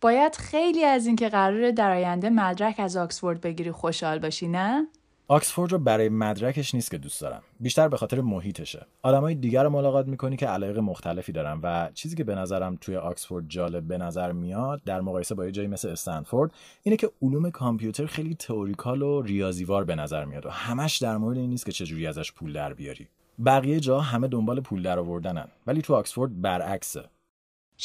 باید 0.03 0.35
خیلی 0.35 0.83
از 0.83 1.07
اینکه 1.07 1.29
قراره 1.29 1.71
در 1.71 1.91
آینده 1.91 2.29
مدرک 2.29 2.79
از 2.79 2.97
آکسفورد 2.97 3.41
بگیری 3.41 3.71
خوشحال 3.71 4.19
باشی 4.19 4.47
نه؟ 4.47 4.87
آکسفورد 5.27 5.71
رو 5.71 5.79
برای 5.79 6.09
مدرکش 6.09 6.75
نیست 6.75 6.91
که 6.91 6.97
دوست 6.97 7.21
دارم. 7.21 7.41
بیشتر 7.59 7.87
به 7.87 7.97
خاطر 7.97 8.21
محیطشه. 8.21 8.85
آدمای 9.01 9.35
دیگر 9.35 9.63
رو 9.63 9.69
ملاقات 9.69 10.07
می‌کنی 10.07 10.37
که 10.37 10.47
علایق 10.47 10.77
مختلفی 10.79 11.31
دارن 11.31 11.59
و 11.63 11.89
چیزی 11.93 12.15
که 12.15 12.23
به 12.23 12.35
نظرم 12.35 12.77
توی 12.81 12.95
آکسفورد 12.95 13.45
جالب 13.47 13.87
به 13.87 13.97
نظر 13.97 14.31
میاد 14.31 14.81
در 14.85 15.01
مقایسه 15.01 15.35
با 15.35 15.45
یه 15.45 15.51
جایی 15.51 15.67
مثل 15.67 15.89
استنفورد 15.89 16.51
اینه 16.83 16.97
که 16.97 17.11
علوم 17.21 17.49
کامپیوتر 17.49 18.05
خیلی 18.05 18.35
تئوریکال 18.35 19.01
و 19.01 19.21
ریاضیوار 19.21 19.83
به 19.83 19.95
نظر 19.95 20.25
میاد 20.25 20.45
و 20.45 20.49
همش 20.49 20.97
در 20.97 21.17
مورد 21.17 21.37
این 21.37 21.49
نیست 21.49 21.65
که 21.65 21.71
چجوری 21.71 22.07
ازش 22.07 22.31
پول 22.31 22.53
در 22.53 22.73
بیاری. 22.73 23.07
بقیه 23.45 23.79
جا 23.79 23.99
همه 23.99 24.27
دنبال 24.27 24.61
پول 24.61 24.81
در 24.81 24.99
آوردنن 24.99 25.47
ولی 25.67 25.81
تو 25.81 25.95
آکسفورد 25.95 26.41
برعکسه. 26.41 27.03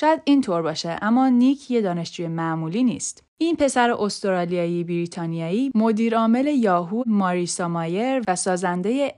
شاید 0.00 0.20
اینطور 0.24 0.62
باشه 0.62 0.98
اما 1.02 1.28
نیک 1.28 1.70
یه 1.70 1.80
دانشجوی 1.80 2.28
معمولی 2.28 2.84
نیست. 2.84 3.22
این 3.38 3.56
پسر 3.56 3.90
استرالیایی 3.90 4.84
بریتانیایی 4.84 5.70
مدیر 5.74 6.16
عامل 6.16 6.46
یاهو 6.46 7.02
ماریسا 7.06 7.68
مایر 7.68 8.22
و 8.28 8.36
سازنده 8.36 9.14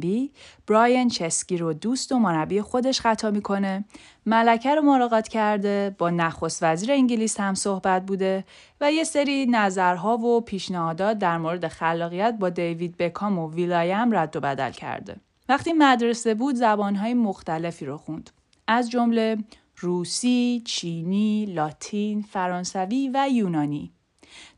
بی 0.00 0.30
براین 0.66 1.08
چسکی 1.08 1.56
رو 1.56 1.72
دوست 1.72 2.12
و 2.12 2.18
مربی 2.18 2.60
خودش 2.60 3.00
خطا 3.00 3.30
می‌کنه. 3.30 3.84
ملکه 4.26 4.74
رو 4.74 4.82
ملاقات 4.82 5.28
کرده 5.28 5.94
با 5.98 6.10
نخست 6.10 6.62
وزیر 6.62 6.92
انگلیس 6.92 7.40
هم 7.40 7.54
صحبت 7.54 8.06
بوده 8.06 8.44
و 8.80 8.92
یه 8.92 9.04
سری 9.04 9.46
نظرها 9.46 10.16
و 10.16 10.40
پیشنهادات 10.40 11.18
در 11.18 11.38
مورد 11.38 11.68
خلاقیت 11.68 12.36
با 12.40 12.48
دیوید 12.48 12.96
بکام 12.96 13.38
و 13.38 13.50
ویلایم 13.50 14.14
رد 14.14 14.36
و 14.36 14.40
بدل 14.40 14.70
کرده. 14.70 15.16
وقتی 15.48 15.72
مدرسه 15.72 16.34
بود 16.34 16.54
زبانهای 16.54 17.14
مختلفی 17.14 17.86
رو 17.86 17.96
خوند. 17.96 18.30
از 18.68 18.90
جمله 18.90 19.38
روسی، 19.82 20.62
چینی، 20.64 21.46
لاتین، 21.46 22.22
فرانسوی 22.22 23.10
و 23.14 23.28
یونانی. 23.32 23.92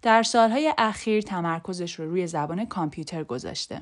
در 0.03 0.23
سالهای 0.23 0.75
اخیر 0.79 1.23
تمرکزش 1.23 1.95
رو 1.95 2.11
روی 2.11 2.27
زبان 2.27 2.65
کامپیوتر 2.65 3.25
گذاشته. 3.25 3.81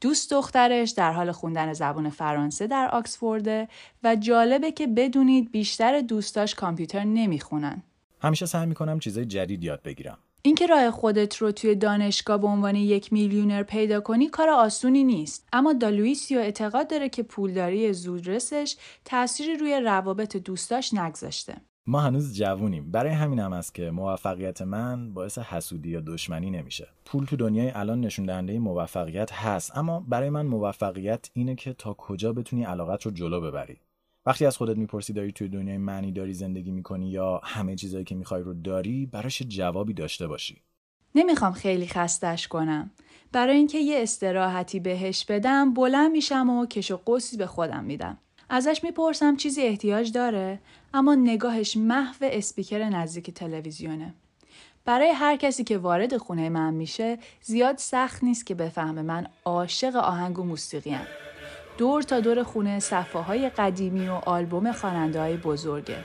دوست 0.00 0.30
دخترش 0.30 0.90
در 0.90 1.12
حال 1.12 1.32
خوندن 1.32 1.72
زبان 1.72 2.10
فرانسه 2.10 2.66
در 2.66 2.88
آکسفورده 2.92 3.68
و 4.02 4.16
جالبه 4.16 4.72
که 4.72 4.86
بدونید 4.86 5.52
بیشتر 5.52 6.00
دوستاش 6.00 6.54
کامپیوتر 6.54 7.04
نمی‌خونن. 7.04 7.82
همیشه 8.22 8.46
سعی 8.46 8.66
می‌کنم 8.66 8.98
چیزای 8.98 9.24
جدید 9.24 9.64
یاد 9.64 9.82
بگیرم. 9.82 10.18
اینکه 10.42 10.66
راه 10.66 10.90
خودت 10.90 11.36
رو 11.36 11.52
توی 11.52 11.74
دانشگاه 11.74 12.38
به 12.38 12.46
عنوان 12.46 12.74
یک 12.74 13.12
میلیونر 13.12 13.62
پیدا 13.62 14.00
کنی 14.00 14.28
کار 14.28 14.48
آسونی 14.48 15.04
نیست. 15.04 15.48
اما 15.52 15.72
دالویسیو 15.72 16.38
اعتقاد 16.38 16.90
داره 16.90 17.08
که 17.08 17.22
پولداری 17.22 17.92
زودرسش 17.92 18.76
تأثیری 19.04 19.56
روی 19.56 19.80
روابط 19.80 20.36
دوستاش 20.36 20.94
نگذاشته. 20.94 21.56
ما 21.86 22.00
هنوز 22.00 22.34
جوونیم. 22.34 22.90
برای 22.90 23.12
همین 23.12 23.38
هم 23.38 23.52
است 23.52 23.74
که 23.74 23.90
موفقیت 23.90 24.62
من 24.62 25.14
باعث 25.14 25.38
حسودی 25.38 25.88
یا 25.88 26.00
دشمنی 26.00 26.50
نمیشه. 26.50 26.88
پول 27.04 27.24
تو 27.24 27.36
دنیای 27.36 27.70
الان 27.70 28.00
نشون 28.00 28.26
دهنده 28.26 28.58
موفقیت 28.58 29.32
هست 29.32 29.76
اما 29.76 30.00
برای 30.00 30.30
من 30.30 30.46
موفقیت 30.46 31.30
اینه 31.32 31.54
که 31.54 31.72
تا 31.72 31.94
کجا 31.94 32.32
بتونی 32.32 32.64
علاقت 32.64 33.02
رو 33.02 33.10
جلو 33.10 33.40
ببری. 33.40 33.80
وقتی 34.26 34.46
از 34.46 34.56
خودت 34.56 34.76
می‌پرسی 34.76 35.12
داری 35.12 35.32
توی 35.32 35.48
دنیای 35.48 35.78
معنی 35.78 36.12
داری 36.12 36.34
زندگی 36.34 36.70
می‌کنی 36.70 37.10
یا 37.10 37.40
همه 37.44 37.76
چیزایی 37.76 38.04
که 38.04 38.14
می‌خوای 38.14 38.42
رو 38.42 38.54
داری 38.54 39.06
براش 39.06 39.42
جوابی 39.42 39.94
داشته 39.94 40.26
باشی. 40.26 40.62
نمی‌خوام 41.14 41.52
خیلی 41.52 41.86
خستش 41.86 42.48
کنم. 42.48 42.90
برای 43.32 43.56
اینکه 43.56 43.78
یه 43.78 44.02
استراحتی 44.02 44.80
بهش 44.80 45.24
بدم 45.24 45.74
بلند 45.74 46.12
میشم 46.12 46.50
و 46.50 46.66
کش 46.66 46.90
و 46.90 46.96
قوسی 46.96 47.36
به 47.36 47.46
خودم 47.46 47.84
میدم. 47.84 48.18
ازش 48.48 48.80
می‌پرسم 48.84 49.36
چیزی 49.36 49.62
احتیاج 49.62 50.12
داره 50.12 50.60
اما 50.94 51.14
نگاهش 51.14 51.76
محو 51.76 52.16
اسپیکر 52.20 52.88
نزدیک 52.88 53.30
تلویزیونه. 53.30 54.14
برای 54.84 55.10
هر 55.10 55.36
کسی 55.36 55.64
که 55.64 55.78
وارد 55.78 56.16
خونه 56.16 56.48
من 56.48 56.74
میشه 56.74 57.18
زیاد 57.42 57.78
سخت 57.78 58.24
نیست 58.24 58.46
که 58.46 58.54
بفهمه 58.54 59.02
من 59.02 59.26
عاشق 59.44 59.96
آهنگ 59.96 60.38
و 60.38 60.42
موسیقیم. 60.42 61.06
دور 61.80 62.02
تا 62.02 62.20
دور 62.20 62.42
خونه 62.42 62.78
صفحه 62.78 63.48
قدیمی 63.48 64.08
و 64.08 64.12
آلبوم 64.12 64.72
خواننده 64.72 65.20
های 65.20 65.36
بزرگه. 65.36 65.96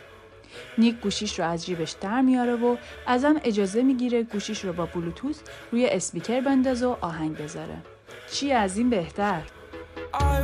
نیک 0.77 1.01
گوشیش 1.01 1.39
رو 1.39 1.45
از 1.45 1.65
جیبش 1.65 1.91
در 1.91 2.21
میاره 2.21 2.55
و 2.55 2.75
ازم 3.07 3.35
اجازه 3.43 3.83
می‌گیره 3.83 4.23
گوشیش 4.23 4.65
رو 4.65 4.73
با 4.73 4.85
بلوتوث 4.85 5.39
روی 5.71 5.87
اسپیکر 5.87 6.41
بندازه 6.41 6.87
و 6.87 6.95
آهنگ 7.01 7.37
بذاره. 7.37 7.77
چی 8.31 8.51
از 8.51 8.77
این 8.77 8.89
بهتر؟ 8.89 9.41
ما 10.21 10.41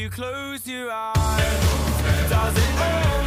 you 0.00 0.08
close 0.08 0.66
your 0.66 0.90
eyes, 0.90 2.30
does 2.30 2.56
it 2.56 2.74
hurt? 2.80 3.19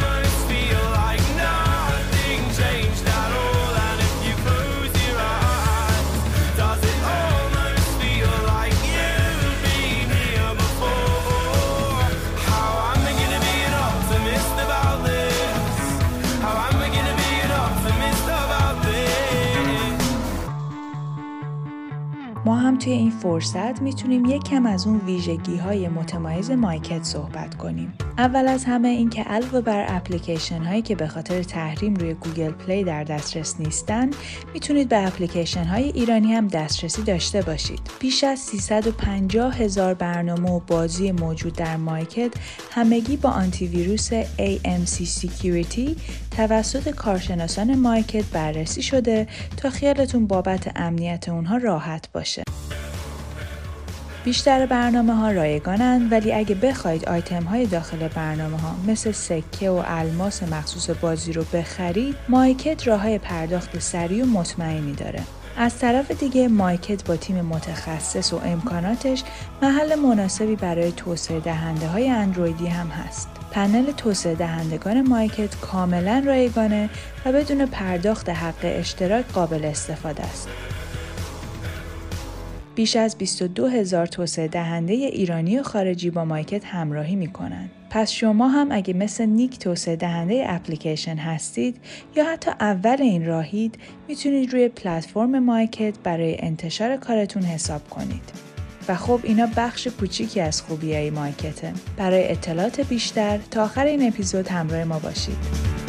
هم 22.74 22.80
توی 22.80 22.92
این 22.92 23.10
فرصت 23.10 23.82
می‌تونیم 23.82 24.24
یک 24.24 24.42
کم 24.42 24.66
از 24.66 24.86
اون 24.86 25.00
ویژگی 25.06 25.56
های 25.56 25.88
متمایز 25.88 26.50
مایکت 26.50 27.02
صحبت 27.02 27.54
کنیم. 27.54 27.92
اول 28.18 28.48
از 28.48 28.64
همه 28.64 28.88
اینکه 28.88 29.22
علاوه 29.22 29.60
بر 29.60 29.84
اپلیکیشن 29.88 30.62
هایی 30.62 30.82
که 30.82 30.94
به 30.94 31.06
خاطر 31.06 31.42
تحریم 31.42 31.94
روی 31.94 32.14
گوگل 32.14 32.50
پلی 32.50 32.84
در 32.84 33.04
دسترس 33.04 33.60
نیستن، 33.60 34.10
می‌تونید 34.54 34.88
به 34.88 35.06
اپلیکیشن 35.06 35.64
های 35.64 35.84
ایرانی 35.84 36.34
هم 36.34 36.48
دسترسی 36.48 37.02
داشته 37.02 37.42
باشید. 37.42 37.80
بیش 38.00 38.24
از 38.24 38.38
350 38.38 39.56
هزار 39.56 39.94
برنامه 39.94 40.50
و 40.50 40.60
بازی 40.66 41.12
موجود 41.12 41.52
در 41.52 41.76
مایکت 41.76 42.32
همگی 42.70 43.16
با 43.16 43.30
آنتی 43.30 43.66
ویروس 43.66 44.12
AMC 44.22 45.20
Security 45.20 45.90
توسط 46.36 46.90
کارشناسان 46.90 47.78
مایکت 47.78 48.24
بررسی 48.24 48.82
شده 48.82 49.26
تا 49.56 49.70
خیالتون 49.70 50.26
بابت 50.26 50.72
امنیت 50.76 51.28
اونها 51.28 51.56
راحت 51.56 52.12
باشه. 52.12 52.42
بیشتر 54.24 54.66
برنامه 54.66 55.14
ها 55.14 55.30
رایگانند 55.30 56.12
ولی 56.12 56.32
اگه 56.32 56.54
بخواید 56.54 57.08
آیتم 57.08 57.42
های 57.42 57.66
داخل 57.66 58.08
برنامه 58.08 58.58
ها 58.58 58.76
مثل 58.86 59.12
سکه 59.12 59.70
و 59.70 59.82
الماس 59.86 60.42
مخصوص 60.42 60.90
بازی 60.90 61.32
رو 61.32 61.44
بخرید 61.52 62.16
مایکت 62.28 62.88
راه 62.88 63.00
های 63.00 63.18
پرداخت 63.18 63.78
سریع 63.78 64.24
و 64.24 64.26
مطمئنی 64.26 64.92
داره. 64.92 65.22
از 65.56 65.78
طرف 65.78 66.10
دیگه 66.10 66.48
مایکت 66.48 67.04
با 67.04 67.16
تیم 67.16 67.40
متخصص 67.40 68.32
و 68.32 68.40
امکاناتش 68.44 69.22
محل 69.62 69.94
مناسبی 69.94 70.56
برای 70.56 70.92
توسعه 70.92 71.40
دهنده 71.40 71.86
های 71.86 72.08
اندرویدی 72.08 72.66
هم 72.66 72.88
هست. 72.88 73.28
پنل 73.50 73.92
توسعه 73.92 74.34
دهندگان 74.34 75.08
مایکت 75.08 75.60
کاملا 75.60 76.22
رایگانه 76.26 76.90
و 77.24 77.32
بدون 77.32 77.66
پرداخت 77.66 78.28
حق 78.28 78.60
اشتراک 78.62 79.24
قابل 79.32 79.64
استفاده 79.64 80.22
است. 80.22 80.48
بیش 82.74 82.96
از 82.96 83.18
22 83.18 83.66
هزار 83.66 84.06
توسعه 84.06 84.48
دهنده 84.48 84.92
ایرانی 84.92 85.58
و 85.58 85.62
خارجی 85.62 86.10
با 86.10 86.24
مایکت 86.24 86.64
همراهی 86.64 87.16
می 87.16 87.32
کنند. 87.32 87.70
پس 87.90 88.10
شما 88.10 88.48
هم 88.48 88.68
اگه 88.72 88.94
مثل 88.94 89.26
نیک 89.26 89.58
توسعه 89.58 89.96
دهنده 89.96 90.44
اپلیکیشن 90.46 91.16
هستید 91.16 91.76
یا 92.16 92.32
حتی 92.32 92.50
اول 92.60 92.96
این 93.00 93.26
راهید 93.26 93.78
می‌تونید 94.08 94.52
روی 94.52 94.68
پلتفرم 94.68 95.38
مایکت 95.38 95.98
برای 95.98 96.36
انتشار 96.38 96.96
کارتون 96.96 97.42
حساب 97.42 97.90
کنید. 97.90 98.32
و 98.88 98.94
خب 98.94 99.20
اینا 99.22 99.48
بخش 99.56 99.86
کوچیکی 99.86 100.40
از 100.40 100.62
خوبی 100.62 100.94
های 100.94 101.10
مایکته. 101.10 101.72
برای 101.96 102.30
اطلاعات 102.30 102.80
بیشتر 102.80 103.38
تا 103.50 103.64
آخر 103.64 103.86
این 103.86 104.08
اپیزود 104.08 104.48
همراه 104.48 104.84
ما 104.84 104.98
باشید. 104.98 105.83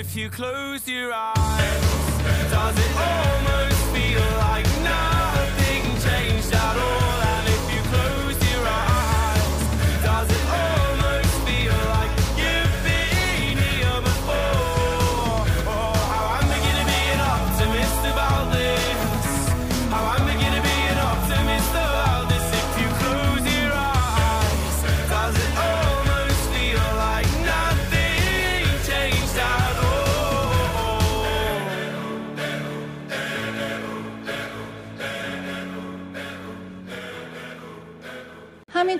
If 0.00 0.16
you 0.16 0.30
close 0.30 0.88
your 0.88 1.12
eyes, 1.12 2.50
does 2.50 2.78
it 2.78 2.92
almost 2.96 3.82
feel 3.92 4.39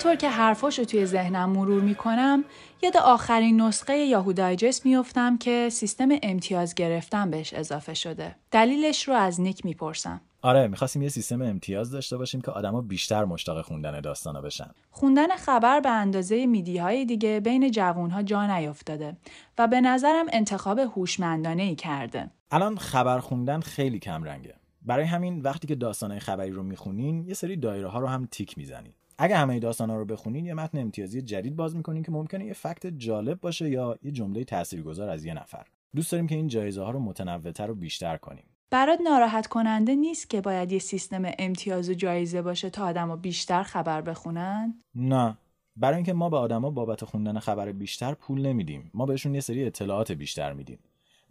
همینطور 0.00 0.28
که 0.28 0.36
حرفاش 0.36 0.78
رو 0.78 0.84
توی 0.84 1.06
ذهنم 1.06 1.50
مرور 1.50 1.82
می‌کنم 1.82 2.44
یاد 2.82 2.96
آخرین 2.96 3.60
نسخه 3.60 3.96
یاهو 3.96 4.32
دایجست 4.32 4.86
میفتم 4.86 5.38
که 5.38 5.68
سیستم 5.72 6.08
امتیاز 6.22 6.74
گرفتن 6.74 7.30
بهش 7.30 7.54
اضافه 7.54 7.94
شده. 7.94 8.36
دلیلش 8.50 9.08
رو 9.08 9.14
از 9.14 9.40
نیک 9.40 9.64
می‌پرسم. 9.64 10.20
آره 10.42 10.68
می‌خواستیم 10.68 11.02
یه 11.02 11.08
سیستم 11.08 11.42
امتیاز 11.42 11.90
داشته 11.90 12.16
باشیم 12.16 12.40
که 12.40 12.50
آدما 12.50 12.80
بیشتر 12.80 13.24
مشتاق 13.24 13.62
خوندن 13.62 14.00
داستانا 14.00 14.40
بشن. 14.40 14.70
خوندن 14.90 15.28
خبر 15.28 15.80
به 15.80 15.90
اندازه 15.90 16.46
میدی 16.46 16.78
های 16.78 17.04
دیگه 17.04 17.40
بین 17.40 17.70
جوانها 17.70 18.22
جا 18.22 18.46
نیافتاده 18.46 19.16
و 19.58 19.68
به 19.68 19.80
نظرم 19.80 20.26
انتخاب 20.32 20.78
هوشمندانه 20.78 21.62
ای 21.62 21.74
کرده. 21.74 22.30
الان 22.50 22.76
خبر 22.76 23.18
خوندن 23.18 23.60
خیلی 23.60 23.98
کم 23.98 24.24
رنگه 24.24 24.54
برای 24.82 25.04
همین 25.04 25.42
وقتی 25.42 25.66
که 25.66 25.74
داستانهای 25.74 26.20
خبری 26.20 26.50
رو 26.50 26.62
می‌خونین 26.62 27.24
یه 27.28 27.34
سری 27.34 27.56
دایره 27.56 27.88
ها 27.88 27.98
رو 27.98 28.06
هم 28.06 28.28
تیک 28.30 28.58
می‌زنین. 28.58 28.92
اگه 29.22 29.36
همه 29.36 29.58
داستانا 29.58 29.96
رو 29.96 30.04
بخونین 30.04 30.46
یه 30.46 30.54
متن 30.54 30.78
امتیازی 30.78 31.22
جدید 31.22 31.56
باز 31.56 31.76
می‌کنین 31.76 32.02
که 32.02 32.12
ممکنه 32.12 32.44
یه 32.44 32.52
فکت 32.52 32.86
جالب 32.86 33.40
باشه 33.40 33.70
یا 33.70 33.98
یه 34.02 34.10
جمله 34.10 34.44
تاثیرگذار 34.44 35.08
از 35.08 35.24
یه 35.24 35.34
نفر. 35.34 35.66
دوست 35.96 36.12
داریم 36.12 36.26
که 36.26 36.34
این 36.34 36.48
جایزه 36.48 36.82
ها 36.82 36.90
رو 36.90 37.00
متنوعتر 37.00 37.70
و 37.70 37.74
بیشتر 37.74 38.16
کنیم. 38.16 38.44
برات 38.70 39.00
ناراحت 39.00 39.46
کننده 39.46 39.94
نیست 39.94 40.30
که 40.30 40.40
باید 40.40 40.72
یه 40.72 40.78
سیستم 40.78 41.22
امتیاز 41.38 41.90
و 41.90 41.94
جایزه 41.94 42.42
باشه 42.42 42.70
تا 42.70 42.84
آدما 42.84 43.16
بیشتر 43.16 43.62
خبر 43.62 44.00
بخونن؟ 44.00 44.82
نه. 44.94 45.38
برای 45.76 45.96
اینکه 45.96 46.12
ما 46.12 46.28
به 46.28 46.36
آدما 46.36 46.70
بابت 46.70 47.04
خوندن 47.04 47.38
خبر 47.38 47.72
بیشتر 47.72 48.14
پول 48.14 48.46
نمیدیم. 48.46 48.90
ما 48.94 49.06
بهشون 49.06 49.34
یه 49.34 49.40
سری 49.40 49.64
اطلاعات 49.64 50.12
بیشتر 50.12 50.52
میدیم. 50.52 50.78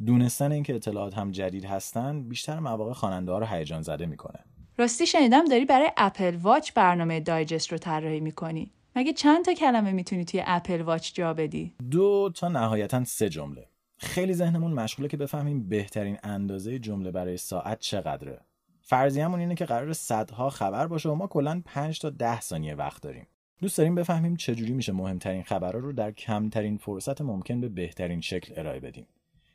دونستن 0.05 0.51
اینکه 0.51 0.75
اطلاعات 0.75 1.13
هم 1.13 1.31
جدید 1.31 1.65
هستن 1.65 2.23
بیشتر 2.23 2.59
مواقع 2.59 2.93
خواننده 2.93 3.31
ها 3.31 3.39
رو 3.39 3.45
هیجان 3.45 3.81
زده 3.81 4.05
می‌کنه. 4.05 4.39
راستی 4.79 5.07
شنیدم 5.07 5.45
داری 5.45 5.65
برای 5.65 5.91
اپل 5.97 6.35
واچ 6.35 6.71
برنامه 6.73 7.19
دایجست 7.19 7.71
رو 7.71 7.77
طراحی 7.77 8.19
می‌کنی. 8.19 8.71
مگه 8.95 9.13
چند 9.13 9.45
تا 9.45 9.53
کلمه 9.53 9.91
می‌تونی 9.91 10.25
توی 10.25 10.43
اپل 10.45 10.81
واچ 10.81 11.13
جا 11.13 11.33
بدی؟ 11.33 11.75
دو 11.91 12.31
تا 12.35 12.47
نهایتا 12.47 13.03
سه 13.03 13.29
جمله. 13.29 13.65
خیلی 13.97 14.33
ذهنمون 14.33 14.73
مشغوله 14.73 15.07
که 15.07 15.17
بفهمیم 15.17 15.69
بهترین 15.69 16.17
اندازه 16.23 16.79
جمله 16.79 17.11
برای 17.11 17.37
ساعت 17.37 17.79
چقدره. 17.79 18.39
فرضیه‌مون 18.81 19.39
اینه 19.39 19.55
که 19.55 19.65
قرار 19.65 19.93
صدها 19.93 20.49
خبر 20.49 20.87
باشه 20.87 21.09
و 21.09 21.15
ما 21.15 21.27
کلا 21.27 21.61
5 21.65 21.99
تا 21.99 22.09
10 22.09 22.41
ثانیه 22.41 22.75
وقت 22.75 23.01
داریم. 23.01 23.27
دوست 23.61 23.77
داریم 23.77 23.95
بفهمیم 23.95 24.35
چجوری 24.35 24.73
میشه 24.73 24.91
مهمترین 24.91 25.43
خبرها 25.43 25.79
رو 25.79 25.93
در 25.93 26.11
کمترین 26.11 26.77
فرصت 26.77 27.21
ممکن 27.21 27.61
به 27.61 27.69
بهترین 27.69 28.21
شکل 28.21 28.53
ارائه 28.57 28.79
بدیم. 28.79 29.07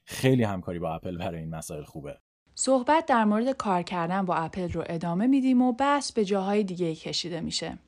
خیلی 0.05 0.43
همکاری 0.43 0.79
با 0.79 0.95
اپل 0.95 1.19
برای 1.19 1.41
این 1.41 1.51
مسائل 1.51 1.83
خوبه. 1.83 2.17
صحبت 2.57 3.07
در 3.07 3.25
مورد 3.25 3.51
کار 3.51 3.83
کردن 3.83 4.23
با 4.23 4.35
اپل 4.35 4.73
رو 4.73 4.85
ادامه 4.87 5.27
میدیم 5.27 5.62
و 5.62 5.73
بحث 5.73 6.12
به 6.12 6.25
جاهای 6.25 6.64
دیگه 6.64 6.95
کشیده 6.95 7.40
میشه. 7.40 7.79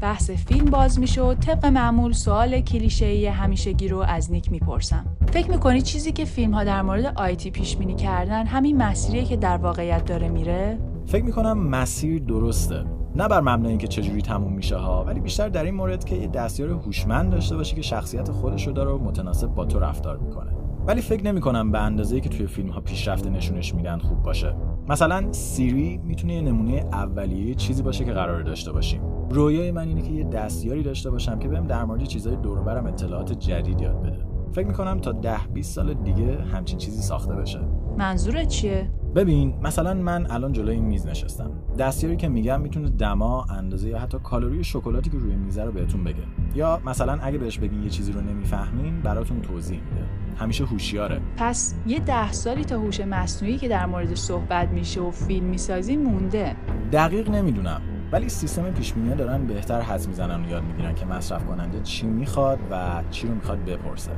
بحث 0.00 0.30
فیلم 0.30 0.64
باز 0.64 0.98
میشه 0.98 1.22
و 1.22 1.34
طبق 1.34 1.66
معمول 1.66 2.12
سوال 2.12 2.60
کلیشه‌ای 2.60 3.26
همیشگی 3.26 3.88
رو 3.88 3.98
از 3.98 4.32
نیک 4.32 4.50
می‌پرسم. 4.50 5.16
فکر 5.32 5.50
می‌کنی 5.50 5.82
چیزی 5.82 6.12
که 6.12 6.24
فیلم 6.24 6.54
ها 6.54 6.64
در 6.64 6.82
مورد 6.82 7.04
آیتی 7.16 7.50
پیش 7.50 7.76
بینی 7.76 7.94
کردن 7.94 8.46
همین 8.46 8.76
مسیریه 8.76 9.24
که 9.24 9.36
در 9.36 9.56
واقعیت 9.56 10.04
داره 10.04 10.28
میره؟ 10.28 10.78
فکر 11.06 11.24
می‌کنم 11.24 11.58
مسیر 11.58 12.22
درسته. 12.22 12.84
نه 13.16 13.28
بر 13.28 13.40
مبنای 13.40 13.68
اینکه 13.68 13.86
چجوری 13.86 14.22
تموم 14.22 14.52
میشه 14.52 14.76
ها 14.76 15.04
ولی 15.04 15.20
بیشتر 15.20 15.48
در 15.48 15.64
این 15.64 15.74
مورد 15.74 16.04
که 16.04 16.16
یه 16.16 16.26
دستیار 16.26 16.70
هوشمند 16.70 17.32
داشته 17.32 17.56
باشه 17.56 17.76
که 17.76 17.82
شخصیت 17.82 18.30
خودش 18.30 18.66
رو 18.66 18.72
داره 18.72 18.90
و 18.90 18.98
متناسب 18.98 19.46
با 19.46 19.64
تو 19.64 19.78
رفتار 19.78 20.16
می‌کنه. 20.16 20.52
ولی 20.86 21.00
فکر 21.00 21.24
نمی 21.24 21.40
کنم 21.40 21.72
به 21.72 21.78
اندازه‌ای 21.78 22.20
که 22.20 22.28
توی 22.28 22.46
فیلم 22.46 22.68
ها 22.68 22.80
پیشرفته 22.80 23.30
نشونش 23.30 23.74
میدن 23.74 23.98
خوب 23.98 24.22
باشه. 24.22 24.54
مثلا 24.88 25.32
سیری 25.32 25.98
می‌تونه 25.98 26.34
یه 26.34 26.40
نمونه 26.40 26.84
اولیه 26.92 27.54
چیزی 27.54 27.82
باشه 27.82 28.04
که 28.04 28.12
قرار 28.12 28.42
داشته 28.42 28.72
باشیم. 28.72 29.02
رویای 29.30 29.70
من 29.70 29.88
اینه 29.88 30.02
که 30.02 30.12
یه 30.12 30.24
دستیاری 30.24 30.82
داشته 30.82 31.10
باشم 31.10 31.38
که 31.38 31.48
بهم 31.48 31.66
در 31.66 31.84
مورد 31.84 32.02
چیزهای 32.04 32.36
دور 32.36 32.60
برم 32.60 32.86
اطلاعات 32.86 33.32
جدید 33.32 33.80
یاد 33.80 34.02
بده. 34.02 34.18
فکر 34.52 34.66
می‌کنم 34.66 35.00
تا 35.00 35.12
ده 35.12 35.46
20 35.52 35.74
سال 35.74 35.94
دیگه 35.94 36.42
همچین 36.42 36.78
چیزی 36.78 37.02
ساخته 37.02 37.34
بشه. 37.34 37.60
منظورت 37.98 38.48
چیه؟ 38.48 38.90
ببین 39.14 39.54
مثلا 39.62 39.94
من 39.94 40.30
الان 40.30 40.52
جلوی 40.52 40.74
این 40.74 40.84
میز 40.84 41.06
نشستم. 41.06 41.50
دستیاری 41.78 42.16
که 42.16 42.28
میگم 42.28 42.60
می‌تونه 42.60 42.88
دما 42.88 43.46
اندازه 43.50 43.88
یا 43.88 43.98
حتی 43.98 44.18
کالری 44.18 44.64
شکلاتی 44.64 45.10
که 45.10 45.18
روی 45.18 45.36
میزه 45.36 45.64
رو 45.64 45.72
بهتون 45.72 46.04
بگه. 46.04 46.22
یا 46.54 46.80
مثلا 46.86 47.18
اگه 47.22 47.38
بهش 47.38 47.58
بگین 47.58 47.82
یه 47.82 47.90
چیزی 47.90 48.12
رو 48.12 48.20
نمی‌فهمین 48.20 49.00
براتون 49.00 49.42
توضیح 49.42 49.80
میده. 49.80 50.06
همیشه 50.36 50.64
هوشیاره. 50.64 51.20
پس 51.36 51.74
یه 51.86 51.98
ده 51.98 52.32
سالی 52.32 52.64
تا 52.64 52.78
هوش 52.78 53.00
مصنوعی 53.00 53.58
که 53.58 53.68
در 53.68 53.86
مورد 53.86 54.14
صحبت 54.14 54.68
میشه 54.68 55.00
و 55.00 55.10
فیلم 55.10 55.46
می‌سازی 55.46 55.96
مونده. 55.96 56.56
دقیق 56.92 57.30
نمی‌دونم. 57.30 57.80
ولی 58.12 58.28
سیستم 58.28 58.70
پیش 58.70 58.94
دارن 59.18 59.46
بهتر 59.46 59.80
حد 59.80 60.06
می‌زنن 60.06 60.44
و 60.44 60.48
یاد 60.48 60.62
می‌گیرن 60.62 60.94
که 60.94 61.06
مصرف 61.06 61.46
کننده 61.46 61.80
چی 61.80 62.06
می‌خواد 62.06 62.58
و 62.70 63.02
چی 63.10 63.26
رو 63.28 63.34
می‌خواد 63.34 63.64
بپرسه. 63.64 64.10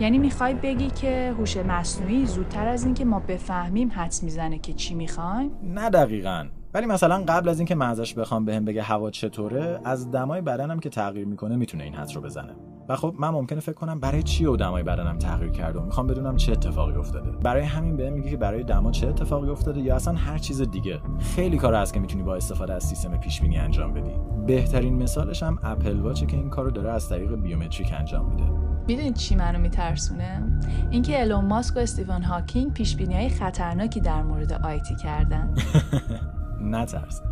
یعنی 0.00 0.18
می‌خوای 0.18 0.54
بگی 0.54 0.90
که 0.90 1.34
هوش 1.38 1.56
مصنوعی 1.56 2.26
زودتر 2.26 2.68
از 2.68 2.84
اینکه 2.84 3.04
ما 3.04 3.20
بفهمیم 3.20 3.92
حدس 3.94 4.22
می‌زنه 4.22 4.58
که 4.58 4.72
چی 4.72 4.94
می‌خوایم؟ 4.94 5.50
نه 5.62 5.90
دقیقا. 5.90 6.46
ولی 6.74 6.86
مثلا 6.86 7.24
قبل 7.28 7.48
از 7.48 7.58
اینکه 7.58 7.74
من 7.74 7.88
ازش 7.88 8.14
بخوام 8.14 8.44
بهم 8.44 8.64
بگه 8.64 8.82
هوا 8.82 9.10
چطوره 9.10 9.80
از 9.84 10.10
دمای 10.10 10.40
بدنم 10.40 10.80
که 10.80 10.88
تغییر 10.88 11.26
می‌کنه 11.26 11.56
می‌تونه 11.56 11.84
این 11.84 11.94
حد 11.94 12.12
رو 12.14 12.20
بزنه. 12.20 12.56
و 12.88 12.96
خب 12.96 13.14
من 13.18 13.28
ممکنه 13.28 13.60
فکر 13.60 13.72
کنم 13.74 14.00
برای 14.00 14.22
چی 14.22 14.44
و 14.44 14.56
دمای 14.56 14.82
بدنم 14.82 15.18
تغییر 15.18 15.50
کرده 15.50 15.78
و 15.78 15.84
می‌خوام 15.84 16.06
بدونم 16.06 16.36
چه 16.36 16.52
اتفاقی 16.52 16.94
افتاده. 16.94 17.30
برای 17.30 17.62
همین 17.62 17.96
بهم 17.96 18.12
میگه 18.12 18.30
که 18.30 18.36
برای 18.36 18.64
دما 18.64 18.90
چه 18.90 19.08
اتفاقی 19.08 19.50
افتاده 19.50 19.80
یا 19.80 19.96
اصلا 19.96 20.14
هر 20.14 20.38
چیز 20.38 20.62
دیگه. 20.62 21.00
خیلی 21.18 21.56
کار 21.56 21.74
هست 21.74 21.94
که 21.94 22.00
می‌تونی 22.00 22.22
با 22.22 22.34
استفاده 22.34 22.74
از 22.74 22.84
سیستم 22.84 23.16
پیش 23.16 23.40
بینی 23.40 23.58
انجام 23.58 23.92
بدی. 23.92 24.12
بهترین 24.46 25.02
مثالش 25.02 25.42
هم 25.42 25.58
اپل 25.62 26.00
واچه 26.00 26.26
که 26.26 26.36
این 26.36 26.50
کارو 26.50 26.70
داره 26.70 26.90
از 26.90 27.08
طریق 27.08 27.34
بیومتریک 27.34 27.92
انجام 27.98 28.26
میده. 28.26 28.59
می‌دونید 28.88 29.14
چی 29.14 29.36
منو 29.36 29.58
میترسونه؟ 29.58 30.42
اینکه 30.90 31.20
الون 31.20 31.44
ماسک 31.44 31.76
و 31.76 31.78
استیون 31.78 32.22
هاکینگ 32.22 32.72
پیش 32.72 32.96
های 32.96 33.28
خطرناکی 33.28 34.00
در 34.00 34.22
مورد 34.22 34.52
آیتی 34.52 34.96
کردن. 34.96 35.54
نترس. 36.72 37.22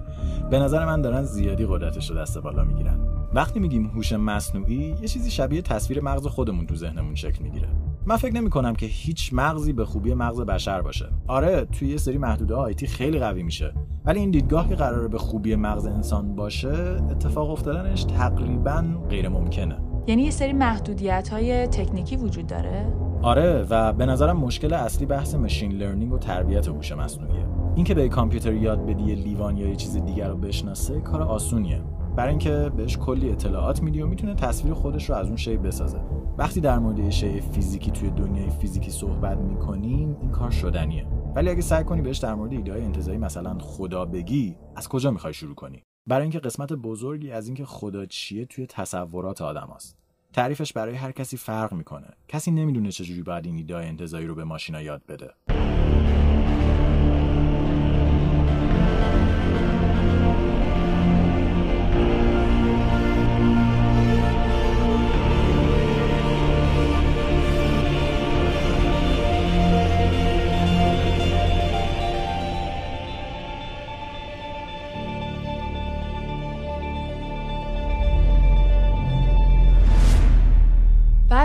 به 0.51 0.59
نظر 0.59 0.85
من 0.85 1.03
دارن 1.03 1.23
زیادی 1.23 1.67
قدرتش 1.67 2.11
رو 2.11 2.17
دست 2.17 2.39
بالا 2.39 2.65
می‌گیرن. 2.65 2.99
وقتی 3.35 3.61
میگیم 3.61 3.87
هوش 3.87 4.13
مصنوعی 4.13 4.97
یه 5.01 5.09
چیزی 5.09 5.31
شبیه 5.31 5.63
تصویر 5.63 6.01
مغز 6.01 6.27
خودمون 6.27 6.67
تو 6.67 6.77
ذهنمون 6.77 7.15
شکل 7.15 7.43
می‌گیره. 7.43 7.69
من 8.07 8.17
فکر 8.17 8.35
نمی 8.35 8.51
کنم 8.51 8.75
که 8.75 8.87
هیچ 8.87 9.31
مغزی 9.33 9.73
به 9.73 9.85
خوبی 9.85 10.15
مغز 10.15 10.41
بشر 10.41 10.83
باشه. 10.83 11.09
آره 11.27 11.65
توی 11.65 11.89
یه 11.89 11.97
سری 11.97 12.19
محدوده 12.19 12.55
آیتی 12.55 12.87
خیلی 12.87 13.19
قوی 13.19 13.43
میشه. 13.43 13.73
ولی 14.05 14.21
این 14.21 14.31
دیدگاه 14.31 14.69
که 14.69 14.75
قراره 14.75 15.09
به 15.09 15.19
خوبی 15.19 15.57
مغز 15.57 15.87
انسان 15.87 16.35
باشه 16.37 16.97
اتفاق 17.11 17.51
افتادنش 17.51 18.05
تقریبا 18.05 18.85
غیر 19.11 19.29
ممکنه 19.29 19.88
یعنی 20.09 20.23
یه 20.23 20.31
سری 20.31 20.53
محدودیت 20.53 21.29
های 21.29 21.67
تکنیکی 21.67 22.17
وجود 22.17 22.47
داره؟ 22.47 22.93
آره 23.23 23.67
و 23.71 23.93
به 23.93 24.07
نظرم 24.07 24.37
مشکل 24.37 24.75
اصلی 24.75 25.07
بحث 25.07 25.35
ماشین 25.35 25.73
لرنینگ 25.73 26.13
و 26.13 26.19
تربیت 26.19 26.69
هوش 26.69 26.93
مصنوعیه. 26.93 27.47
اینکه 27.75 27.95
به 27.95 28.09
کامپیوتر 28.09 28.55
یاد 28.55 28.87
بدی 28.87 29.15
لیوان 29.15 29.57
یا 29.57 29.69
یه 29.69 29.77
چیز 29.77 29.97
دیگر 29.97 30.29
رو 30.29 30.37
بشناسه 30.37 31.01
کار 31.01 31.23
آسونیه. 31.23 31.83
برای 32.17 32.31
اینکه 32.31 32.71
بهش 32.77 32.97
کلی 32.97 33.31
اطلاعات 33.31 33.83
میدی 33.83 34.03
و 34.03 34.07
می‌تونه 34.07 34.35
تصویر 34.35 34.75
خودش 34.75 35.11
رو 35.11 35.17
از 35.17 35.27
اون 35.27 35.37
شی 35.37 35.57
بسازه. 35.57 36.01
وقتی 36.39 36.61
در 36.61 36.79
مورد 36.79 37.11
شی 37.11 37.41
فیزیکی 37.41 37.91
توی 37.91 38.11
دنیای 38.11 38.51
فیزیکی 38.51 38.91
صحبت 38.91 39.39
می‌کنیم 39.39 40.17
این 40.21 40.31
کار 40.31 40.51
شدنیه. 40.51 41.07
ولی 41.35 41.51
اگه 41.51 41.61
سعی 41.61 41.85
کنی 41.85 42.03
بهش 42.03 42.19
در 42.19 42.35
مورد 42.35 42.53
ایده 42.53 42.73
های 42.73 42.85
انتظایی 42.85 43.19
مثلا 43.19 43.59
خدا 43.59 44.05
بگی 44.05 44.57
از 44.77 44.89
کجا 44.89 45.11
می‌خوای 45.11 45.35
شروع 45.35 45.55
کنی؟ 45.55 45.83
برای 46.09 46.23
اینکه 46.23 46.39
قسمت 46.39 46.73
بزرگی 46.73 47.31
از 47.31 47.47
اینکه 47.47 47.65
خدا 47.65 48.07
چیه 48.07 48.45
توی 48.45 48.67
تصورات 48.67 49.43
آدم 49.43 49.73
هست. 49.77 49.97
تعریفش 50.33 50.73
برای 50.73 50.95
هر 50.95 51.13
کسی 51.13 51.37
فرق 51.37 51.73
می‌کنه 51.73 52.07
کسی 52.29 52.51
نمی‌دونه 52.51 52.91
چجوری 52.91 53.23
باید 53.23 53.47
این 53.47 53.57
ایده 53.57 53.77
انتظایی 53.77 54.27
رو 54.27 54.35
به 54.35 54.45
ماشینا 54.45 54.83
یاد 54.83 55.03
بده 55.09 55.31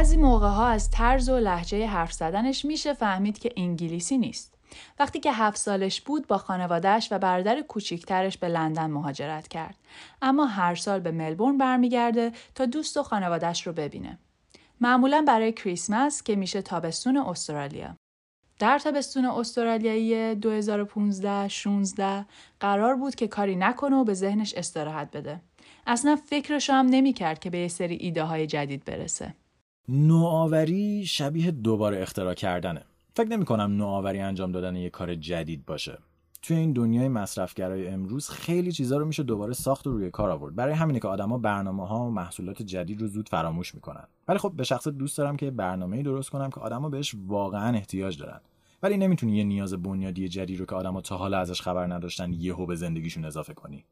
بعضی 0.03 0.17
موقع 0.17 0.47
ها 0.47 0.67
از 0.67 0.91
طرز 0.91 1.29
و 1.29 1.39
لحجه 1.39 1.87
حرف 1.87 2.13
زدنش 2.13 2.65
میشه 2.65 2.93
فهمید 2.93 3.39
که 3.39 3.53
انگلیسی 3.57 4.17
نیست. 4.17 4.53
وقتی 4.99 5.19
که 5.19 5.31
هفت 5.31 5.57
سالش 5.57 6.01
بود 6.01 6.27
با 6.27 6.37
خانوادهش 6.37 7.07
و 7.11 7.19
برادر 7.19 7.61
کوچیکترش 7.61 8.37
به 8.37 8.47
لندن 8.47 8.85
مهاجرت 8.85 9.47
کرد. 9.47 9.75
اما 10.21 10.45
هر 10.45 10.75
سال 10.75 10.99
به 10.99 11.11
ملبورن 11.11 11.57
برمیگرده 11.57 12.31
تا 12.55 12.65
دوست 12.65 12.97
و 12.97 13.03
خانوادهش 13.03 13.67
رو 13.67 13.73
ببینه. 13.73 14.19
معمولا 14.81 15.23
برای 15.27 15.51
کریسمس 15.51 16.23
که 16.23 16.35
میشه 16.35 16.61
تابستون 16.61 17.17
استرالیا. 17.17 17.95
در 18.59 18.79
تابستون 18.79 19.25
استرالیایی 19.25 20.35
2015-16 20.41 22.25
قرار 22.59 22.95
بود 22.95 23.15
که 23.15 23.27
کاری 23.27 23.55
نکنه 23.55 23.95
و 23.95 24.03
به 24.03 24.13
ذهنش 24.13 24.53
استراحت 24.53 25.11
بده. 25.17 25.41
اصلا 25.87 26.15
فکرش 26.15 26.69
هم 26.69 26.85
نمی 26.85 27.13
کرد 27.13 27.39
که 27.39 27.49
به 27.49 27.57
یه 27.57 27.67
سری 27.67 27.95
ایده 27.95 28.23
های 28.23 28.47
جدید 28.47 28.85
برسه. 28.85 29.33
نوآوری 29.89 31.05
شبیه 31.05 31.51
دوباره 31.51 32.01
اختراع 32.01 32.33
کردنه. 32.33 32.81
فکر 33.15 33.27
نمی 33.27 33.45
کنم 33.45 33.77
نوآوری 33.77 34.19
انجام 34.19 34.51
دادن 34.51 34.75
یه 34.75 34.89
کار 34.89 35.15
جدید 35.15 35.65
باشه. 35.65 35.97
توی 36.41 36.57
این 36.57 36.73
دنیای 36.73 37.07
مصرفگرای 37.07 37.87
امروز 37.87 38.29
خیلی 38.29 38.71
چیزا 38.71 38.97
رو 38.97 39.05
میشه 39.05 39.23
دوباره 39.23 39.53
ساخت 39.53 39.87
و 39.87 39.91
روی 39.91 40.11
کار 40.11 40.29
آورد. 40.29 40.55
برای 40.55 40.73
همینه 40.73 40.99
که 40.99 41.07
آدما 41.07 41.37
برنامه 41.37 41.87
ها 41.87 42.05
و 42.05 42.09
محصولات 42.09 42.61
جدید 42.61 43.01
رو 43.01 43.07
زود 43.07 43.29
فراموش 43.29 43.75
می‌کنن. 43.75 44.03
ولی 44.27 44.37
خب 44.37 44.51
به 44.55 44.63
شخص 44.63 44.87
دوست 44.87 45.17
دارم 45.17 45.37
که 45.37 45.51
برنامه‌ای 45.51 46.03
درست 46.03 46.29
کنم 46.29 46.49
که 46.49 46.59
آدما 46.59 46.89
بهش 46.89 47.15
واقعا 47.27 47.75
احتیاج 47.75 48.17
دارن. 48.17 48.39
ولی 48.83 48.97
نمی‌تونی 48.97 49.37
یه 49.37 49.43
نیاز 49.43 49.73
بنیادی 49.73 50.27
جدید 50.27 50.59
رو 50.59 50.65
که 50.65 50.75
آدما 50.75 51.01
تا 51.01 51.17
حالا 51.17 51.37
ازش 51.39 51.61
خبر 51.61 51.93
نداشتن 51.93 52.33
یهو 52.33 52.65
به 52.65 52.75
زندگیشون 52.75 53.25
اضافه 53.25 53.53
کنی. 53.53 53.85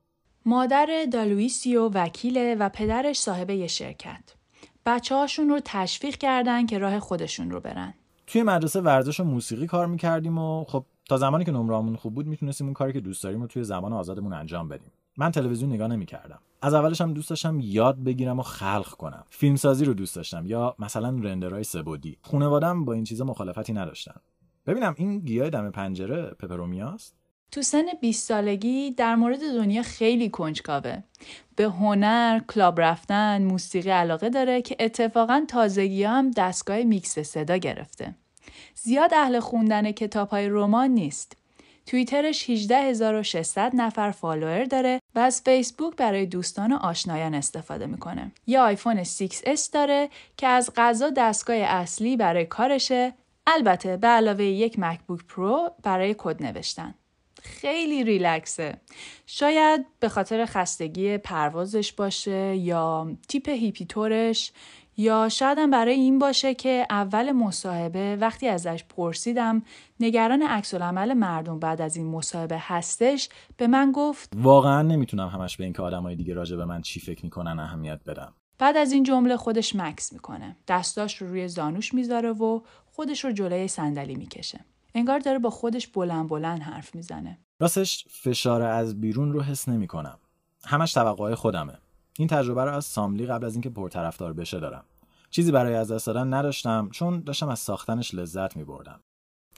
مادر 0.46 0.88
دالویسیو 1.12 1.90
وکیله 1.94 2.56
و 2.56 2.70
پدرش 2.70 3.20
صاحب 3.20 3.50
یه 3.50 3.68
شرکت. 3.68 4.41
بچه 4.86 5.16
هاشون 5.16 5.50
رو 5.50 5.60
تشویق 5.66 6.16
کردن 6.16 6.66
که 6.66 6.78
راه 6.78 7.00
خودشون 7.00 7.52
رو 7.52 7.60
برن. 7.60 7.94
توی 8.28 8.44
مدرسه 8.44 8.82
ورزش 8.82 9.20
و 9.20 9.24
موسیقی 9.24 9.68
کار 9.68 9.88
می‌کردیم 9.88 10.38
و 10.38 10.66
خب 10.66 10.86
تا 11.10 11.18
زمانی 11.18 11.46
که 11.46 11.52
نمرامون 11.52 11.96
خوب 11.96 12.16
بود 12.16 12.28
می‌تونستیم 12.28 12.68
اون 12.68 12.74
کاری 12.74 12.94
که 12.94 13.00
دوست 13.00 13.24
داریم 13.24 13.42
و 13.42 13.48
توی 13.48 13.64
زمان 13.64 13.94
آزادمون 13.94 14.34
انجام 14.34 14.68
بدیم. 14.68 14.92
من 15.18 15.32
تلویزیون 15.32 15.74
نگاه 15.74 15.88
نمی‌کردم. 15.88 16.40
از 16.62 16.74
اولش 16.74 17.02
هم 17.02 17.14
دوست 17.14 17.30
داشتم 17.30 17.60
یاد 17.60 18.04
بگیرم 18.04 18.40
و 18.40 18.42
خلق 18.42 18.90
کنم. 18.90 19.24
فیلمسازی 19.30 19.86
رو 19.86 19.94
دوست 19.94 20.16
داشتم 20.16 20.46
یا 20.46 20.76
مثلا 20.80 21.10
رندرهای 21.10 21.64
سبودی. 21.64 22.18
خانواده‌ام 22.22 22.86
با 22.86 22.94
این 22.94 23.04
چیزا 23.04 23.26
مخالفتی 23.26 23.74
نداشتن. 23.74 24.16
ببینم 24.66 24.94
این 24.98 25.20
گیاه 25.20 25.50
دم 25.50 25.72
پنجره 25.72 26.22
پپرومیاست 26.22 27.16
تو 27.52 27.62
سن 27.62 27.86
20 28.02 28.28
سالگی 28.28 28.92
در 28.92 29.16
مورد 29.16 29.40
دنیا 29.40 29.82
خیلی 29.82 30.30
کنجکاوه. 30.30 30.98
به 31.56 31.64
هنر، 31.64 32.40
club 32.40 32.82
رفتن، 32.82 33.42
موسیقی 33.42 33.90
علاقه 33.90 34.30
داره 34.30 34.62
که 34.62 34.76
اتفاقا 34.80 35.46
تازگی 35.48 36.04
هم 36.04 36.32
دستگاه 36.32 36.84
میکس 36.84 37.20
صدا 37.20 37.58
گرفته. 37.58 38.16
زیاد 38.76 39.14
اهل 39.14 39.40
خوندن 39.40 39.92
کتاب 39.92 40.30
های 40.30 40.50
رمان 40.50 40.90
نیست. 40.90 41.38
توییترش 41.86 42.50
18600 42.50 43.72
نفر 43.74 44.12
follower 44.12 44.64
داره 44.66 45.00
و 45.16 45.20
از 45.20 45.42
فیسبوک 45.46 45.96
برای 45.96 46.26
دوستان 46.26 46.72
و 46.74 46.76
آشنایان 46.76 47.34
استفاده 47.34 47.86
می‌کنه. 47.86 48.32
یه 48.48 48.60
آیفون 48.60 49.04
6S 49.04 49.70
داره 49.74 50.10
که 50.38 50.48
از 50.48 50.72
قضا 50.76 51.10
دستگاه 51.10 51.56
اصلی 51.56 52.18
برای 52.18 52.46
کارشه 52.46 53.14
البته 53.48 53.98
به 53.98 54.08
علاوه 54.08 54.44
یک 54.44 54.80
MacBook 54.80 55.26
Pro 55.26 55.72
برای 55.84 56.16
کد 56.18 56.44
نوشتن. 56.44 56.94
خیلی 57.42 58.04
ریلکسه. 58.04 58.82
شاید 59.26 59.86
به 60.00 60.10
خاطر 60.10 60.46
خستگی 60.46 61.18
پروازش 61.18 61.94
باشه 61.94 62.56
یا 62.56 63.12
تیپ 63.28 63.50
hipster 63.50 64.29
ش 64.29 64.52
یا 64.98 65.30
شاید 65.30 65.72
برای 65.72 65.94
این 65.94 66.20
باشه 66.20 66.54
که 66.54 66.88
اول 66.90 67.32
مصاحبه 67.32 68.16
وقتی 68.16 68.48
ازش 68.48 68.84
پرسیدم 68.84 69.62
نگران 70.00 70.42
عکس‌العمل 70.42 71.14
مردم 71.14 71.60
بعد 71.60 71.82
از 71.82 71.98
این 71.98 72.06
مصاحبه 72.08 72.58
هستش 72.60 73.30
به 73.58 73.68
من 73.68 73.92
گفت 73.92 74.30
واقعا 74.36 74.82
نمی‌تونم 74.82 75.28
همش 75.28 75.58
به 75.58 75.64
اینکه 75.64 75.82
آدمای 75.82 76.16
دیگه 76.16 76.34
راجع 76.34 76.58
به 76.58 76.66
من 76.66 76.82
چی 76.82 77.00
فکر 77.00 77.26
می‌کنن 77.26 77.60
اهمیت 77.60 78.00
بدم. 78.08 78.34
بعد 78.60 78.78
از 78.78 78.92
این 78.92 79.04
جمله 79.04 79.38
خودش 79.38 79.76
مکس 79.76 80.14
می‌کنه. 80.14 80.56
دستاش 80.68 81.18
رو 81.18 81.28
روی 81.28 81.48
زانوش 81.48 81.94
می‌ذاره 81.94 82.32
و 82.32 82.62
خودش 82.86 83.26
رو 83.26 83.32
جلوی 83.32 83.68
صندلی 83.68 84.16
می‌کشه. 84.16 84.66
انگار 84.96 85.20
داره 85.20 85.40
با 85.40 85.50
خودش 85.50 85.88
بلند 85.88 86.30
بلند 86.30 86.62
حرف 86.62 86.96
می‌زنه. 86.96 87.40
راستش 87.60 88.06
فشار 88.10 88.62
از 88.62 89.02
بیرون 89.02 89.34
رو 89.34 89.42
حس 89.42 89.70
نمی 89.70 89.88
کنم 89.88 90.20
همش 90.66 90.94
توقعهای 90.94 91.36
خودمه. 91.36 91.74
این 92.18 92.28
تجربه 92.28 92.66
رو 92.66 92.74
از 92.74 92.86
ساملی 92.86 93.26
قبل 93.26 93.46
از 93.46 93.54
اینکه 93.54 93.70
پرطرفدار 93.70 94.34
بشه 94.34 94.60
دارم. 94.60 94.84
چیزی 95.30 95.52
برای 95.52 95.76
از 95.76 95.92
دست 95.92 96.08
دادن 96.08 96.34
نداشتم 96.34 96.90
چون 96.92 97.20
داشتم 97.20 97.50
از 97.50 97.60
ساختنش 97.60 98.14
لذت 98.16 98.58
می 98.58 98.64
بردم. 98.64 99.00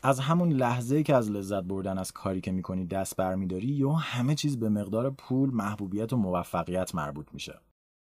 از 0.04 0.20
همون 0.20 0.52
لحظه 0.52 1.04
که 1.04 1.16
از 1.16 1.32
لذت 1.32 1.64
بردن 1.64 1.98
از 1.98 2.12
کاری 2.12 2.42
که 2.42 2.52
می‌کنی 2.52 2.86
دست 2.86 3.18
برمیداری 3.18 3.68
یا 3.68 3.92
همه 3.92 4.36
چیز 4.36 4.60
به 4.60 4.70
مقدار 4.70 5.10
پول 5.10 5.50
محبوبیت 5.50 6.14
و 6.14 6.18
موفقیت 6.18 6.96
مربوط 6.96 7.28
میشه. 7.34 7.60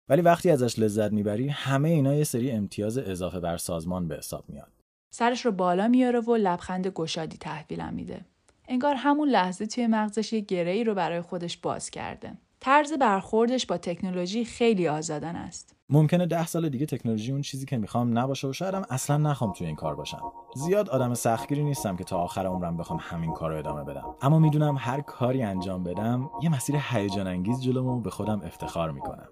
ولی 0.08 0.22
وقتی 0.22 0.50
ازش 0.50 0.78
لذت 0.78 1.12
می‌بری 1.12 1.48
همه 1.48 1.88
اینا 1.88 2.14
یه 2.14 2.24
سری 2.24 2.50
امتیاز 2.50 2.98
اضافه 2.98 3.40
بر 3.40 3.56
سازمان 3.56 4.08
به 4.08 4.16
حساب 4.16 4.44
میاد. 4.48 4.72
سرش 5.18 5.46
رو 5.46 5.52
بالا 5.52 5.88
میاره 5.88 6.20
و 6.20 6.36
لبخند 6.36 6.86
گشادی 6.86 7.36
تحویلم 7.36 7.94
میده. 7.94 8.20
انگار 8.68 8.94
همون 8.94 9.28
لحظه 9.28 9.66
توی 9.66 9.86
مغزش 9.86 10.32
یه 10.32 10.40
گره 10.40 10.82
رو 10.82 10.94
برای 10.94 11.20
خودش 11.20 11.56
باز 11.56 11.90
کرده. 11.90 12.32
طرز 12.60 12.92
برخوردش 12.92 13.66
با 13.66 13.78
تکنولوژی 13.78 14.44
خیلی 14.44 14.88
آزادان 14.88 15.36
است. 15.36 15.74
ممکنه 15.90 16.26
ده 16.26 16.46
سال 16.46 16.68
دیگه 16.68 16.86
تکنولوژی 16.86 17.32
اون 17.32 17.42
چیزی 17.42 17.66
که 17.66 17.76
می‌خوام 17.76 18.18
نباشه 18.18 18.48
و 18.48 18.52
شایدم 18.52 18.82
اصلا 18.90 19.16
نخوام 19.16 19.52
توی 19.52 19.66
این 19.66 19.76
کار 19.76 19.94
باشم 19.94 20.22
زیاد 20.54 20.88
آدم 20.88 21.14
سختگیری 21.14 21.64
نیستم 21.64 21.96
که 21.96 22.04
تا 22.04 22.18
آخر 22.18 22.46
عمرم 22.46 22.76
بخوام 22.76 22.98
همین 23.02 23.32
کار 23.32 23.50
رو 23.50 23.58
ادامه 23.58 23.84
بدم 23.84 24.14
اما 24.22 24.38
می‌دونم 24.38 24.76
هر 24.78 25.00
کاری 25.00 25.42
انجام 25.42 25.84
بدم 25.84 26.30
یه 26.42 26.48
مسیر 26.48 26.76
هیجان 26.90 27.26
انگیز 27.26 27.60
جلومو 27.60 28.00
به 28.00 28.10
خودم 28.10 28.40
افتخار 28.40 28.90
می‌کنم 28.90 29.28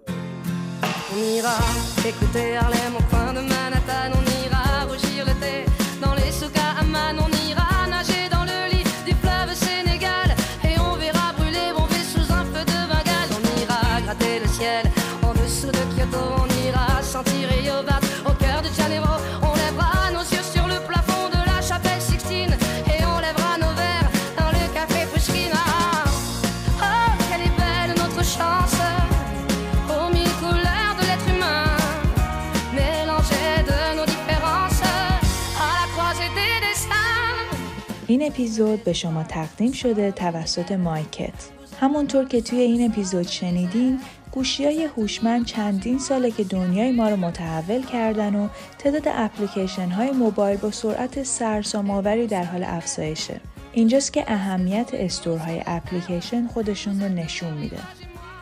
این 38.07 38.23
اپیزود 38.23 38.83
به 38.83 38.93
شما 38.93 39.23
تقدیم 39.23 39.71
شده 39.71 40.11
توسط 40.11 40.71
مایکت. 40.71 41.33
همونطور 41.79 42.25
که 42.25 42.41
توی 42.41 42.59
این 42.59 42.91
اپیزود 42.91 43.27
شنیدین 43.27 43.99
گوشی 44.31 44.65
های 44.65 44.83
هوشمند 44.83 45.45
چندین 45.45 45.99
ساله 45.99 46.31
که 46.31 46.43
دنیای 46.43 46.91
ما 46.91 47.09
رو 47.09 47.15
متحول 47.15 47.85
کردن 47.85 48.35
و 48.35 48.47
تعداد 48.77 49.03
اپلیکیشن 49.07 49.89
های 49.89 50.11
موبایل 50.11 50.57
با 50.57 50.71
سرعت 50.71 51.23
سرسام‌آوری 51.23 52.27
در 52.27 52.43
حال 52.43 52.63
افزایشه. 52.63 53.41
اینجاست 53.73 54.13
که 54.13 54.23
اهمیت 54.27 54.89
استورهای 54.93 55.61
اپلیکیشن 55.65 56.47
خودشون 56.47 57.01
رو 57.01 57.09
نشون 57.09 57.53
میده. 57.53 57.79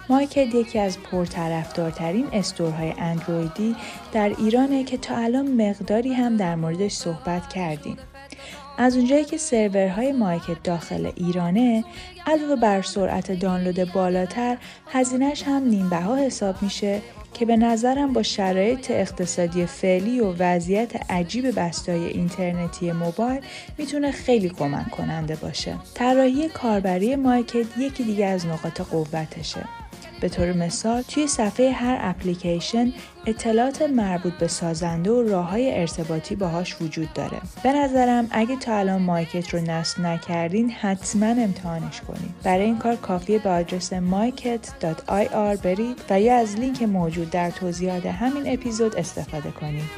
مایکت 0.09 0.55
یکی 0.55 0.79
از 0.79 0.97
پرطرفدارترین 0.99 2.27
استورهای 2.33 2.93
اندرویدی 2.97 3.75
در 4.13 4.29
ایرانه 4.37 4.83
که 4.83 4.97
تا 4.97 5.15
الان 5.17 5.47
مقداری 5.67 6.13
هم 6.13 6.37
در 6.37 6.55
موردش 6.55 6.91
صحبت 6.91 7.49
کردیم. 7.49 7.97
از 8.77 8.97
اونجایی 8.97 9.25
که 9.25 9.37
سرورهای 9.37 10.11
مایکت 10.11 10.63
داخل 10.63 11.11
ایرانه 11.15 11.83
علاوه 12.27 12.55
بر 12.55 12.81
سرعت 12.81 13.31
دانلود 13.31 13.93
بالاتر 13.93 14.57
هزینه‌ش 14.91 15.43
هم 15.43 15.63
نیم‌بها 15.63 16.15
حساب 16.15 16.55
میشه 16.61 17.01
که 17.33 17.45
به 17.45 17.57
نظرم 17.57 18.13
با 18.13 18.23
شرایط 18.23 18.91
اقتصادی 18.91 19.65
فعلی 19.65 20.19
و 20.19 20.33
وضعیت 20.39 21.11
عجیب 21.11 21.59
بسته‌های 21.59 22.05
اینترنتی 22.05 22.91
موبایل 22.91 23.41
می‌تونه 23.77 24.11
خیلی 24.11 24.49
کمک 24.49 24.91
کننده 24.91 25.35
باشه. 25.35 25.75
طراحی 25.93 26.49
کاربری 26.49 27.15
مایکت 27.15 27.77
یکی 27.77 28.03
دیگه 28.03 28.25
از 28.25 28.45
نقاط 28.45 28.81
قوتشه. 28.81 29.82
به 30.23 30.29
طور 30.29 30.53
مثال 30.53 31.01
توی 31.01 31.27
صفحه 31.27 31.71
هر 31.71 31.97
اپلیکیشن 32.01 32.93
اطلاعات 33.25 33.81
مربوط 33.81 34.33
به 34.33 34.47
سازنده 34.47 35.11
و 35.11 35.21
راه 35.21 35.49
های 35.49 35.79
ارتباطی 35.79 36.35
باهاش 36.35 36.81
وجود 36.81 37.13
داره. 37.13 37.41
به 37.63 37.73
نظرم 37.73 38.27
اگه 38.31 38.55
تا 38.55 38.75
الان 38.75 39.01
مایکت 39.01 39.53
رو 39.53 39.59
نصب 39.59 39.99
نکردین 39.99 40.71
حتما 40.71 41.25
امتحانش 41.25 42.01
کنید. 42.01 42.33
برای 42.43 42.65
این 42.65 42.77
کار 42.77 42.95
کافیه 42.95 43.39
به 43.39 43.49
آدرس 43.49 43.93
myket.ir 43.93 45.61
برید 45.63 46.01
و 46.09 46.21
یا 46.21 46.37
از 46.37 46.55
لینک 46.55 46.81
موجود 46.81 47.29
در 47.29 47.51
توضیحات 47.51 48.05
همین 48.05 48.53
اپیزود 48.53 48.95
استفاده 48.95 49.51
کنید. 49.51 49.89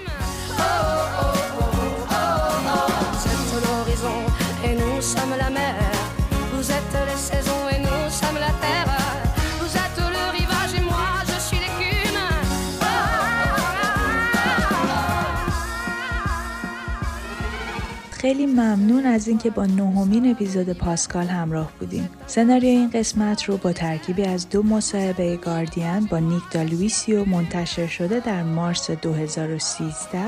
خیلی 18.26 18.46
ممنون 18.46 19.06
از 19.06 19.28
اینکه 19.28 19.50
با 19.50 19.66
نهمین 19.66 20.32
اپیزود 20.32 20.70
پاسکال 20.70 21.26
همراه 21.26 21.72
بودیم. 21.80 22.10
سناریوی 22.28 22.76
این 22.76 22.90
قسمت 22.90 23.44
رو 23.44 23.58
با 23.58 23.74
ترکیبی 23.74 24.24
از 24.24 24.50
دو 24.50 24.64
مصاحبه 24.64 25.38
گاردین 25.38 26.00
با 26.06 26.20
نیک 26.20 26.44
دالویسیو 26.52 27.26
منتشر 27.26 27.88
شده 27.88 28.20
در 28.20 28.44
مارس 28.44 28.92
2013 28.92 30.20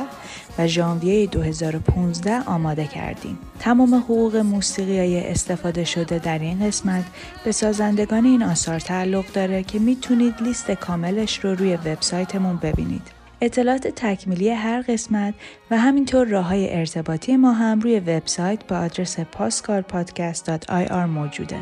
و 0.58 0.68
ژانویه 0.68 1.28
2015 1.28 2.42
آماده 2.42 2.88
کردیم. 2.88 3.38
تمام 3.60 3.96
حقوق 3.96 4.36
موسیقی 4.36 5.00
های 5.00 5.28
استفاده 5.28 5.84
شده 5.84 6.20
در 6.20 6.40
این 6.40 6.68
قسمت 6.68 7.06
به 7.46 7.52
سازندگان 7.52 8.26
این 8.26 8.44
آثار 8.44 8.80
تعلق 8.80 9.26
داره 9.34 9.64
که 9.64 9.80
می‌تونید 9.80 10.42
لیست 10.42 10.72
کاملش 10.72 11.40
رو 11.40 11.56
روی 11.56 11.76
وبسایتمون 11.76 12.58
ببینید. 12.58 13.17
اطلاعات 13.42 13.88
تکمیلی 13.88 14.50
هر 14.50 14.82
قسمت 14.82 15.34
و 15.72 15.78
همینطور 15.78 16.28
راه 16.28 16.46
های 16.46 16.76
ارتباطی 16.76 17.38
ما 17.38 17.52
هم 17.52 17.80
روی 17.80 18.00
وبسایت 18.00 18.68
با 18.68 18.78
آدرس 18.78 19.20
pascalpodcast.ir 19.20 20.92
موجوده. 20.92 21.58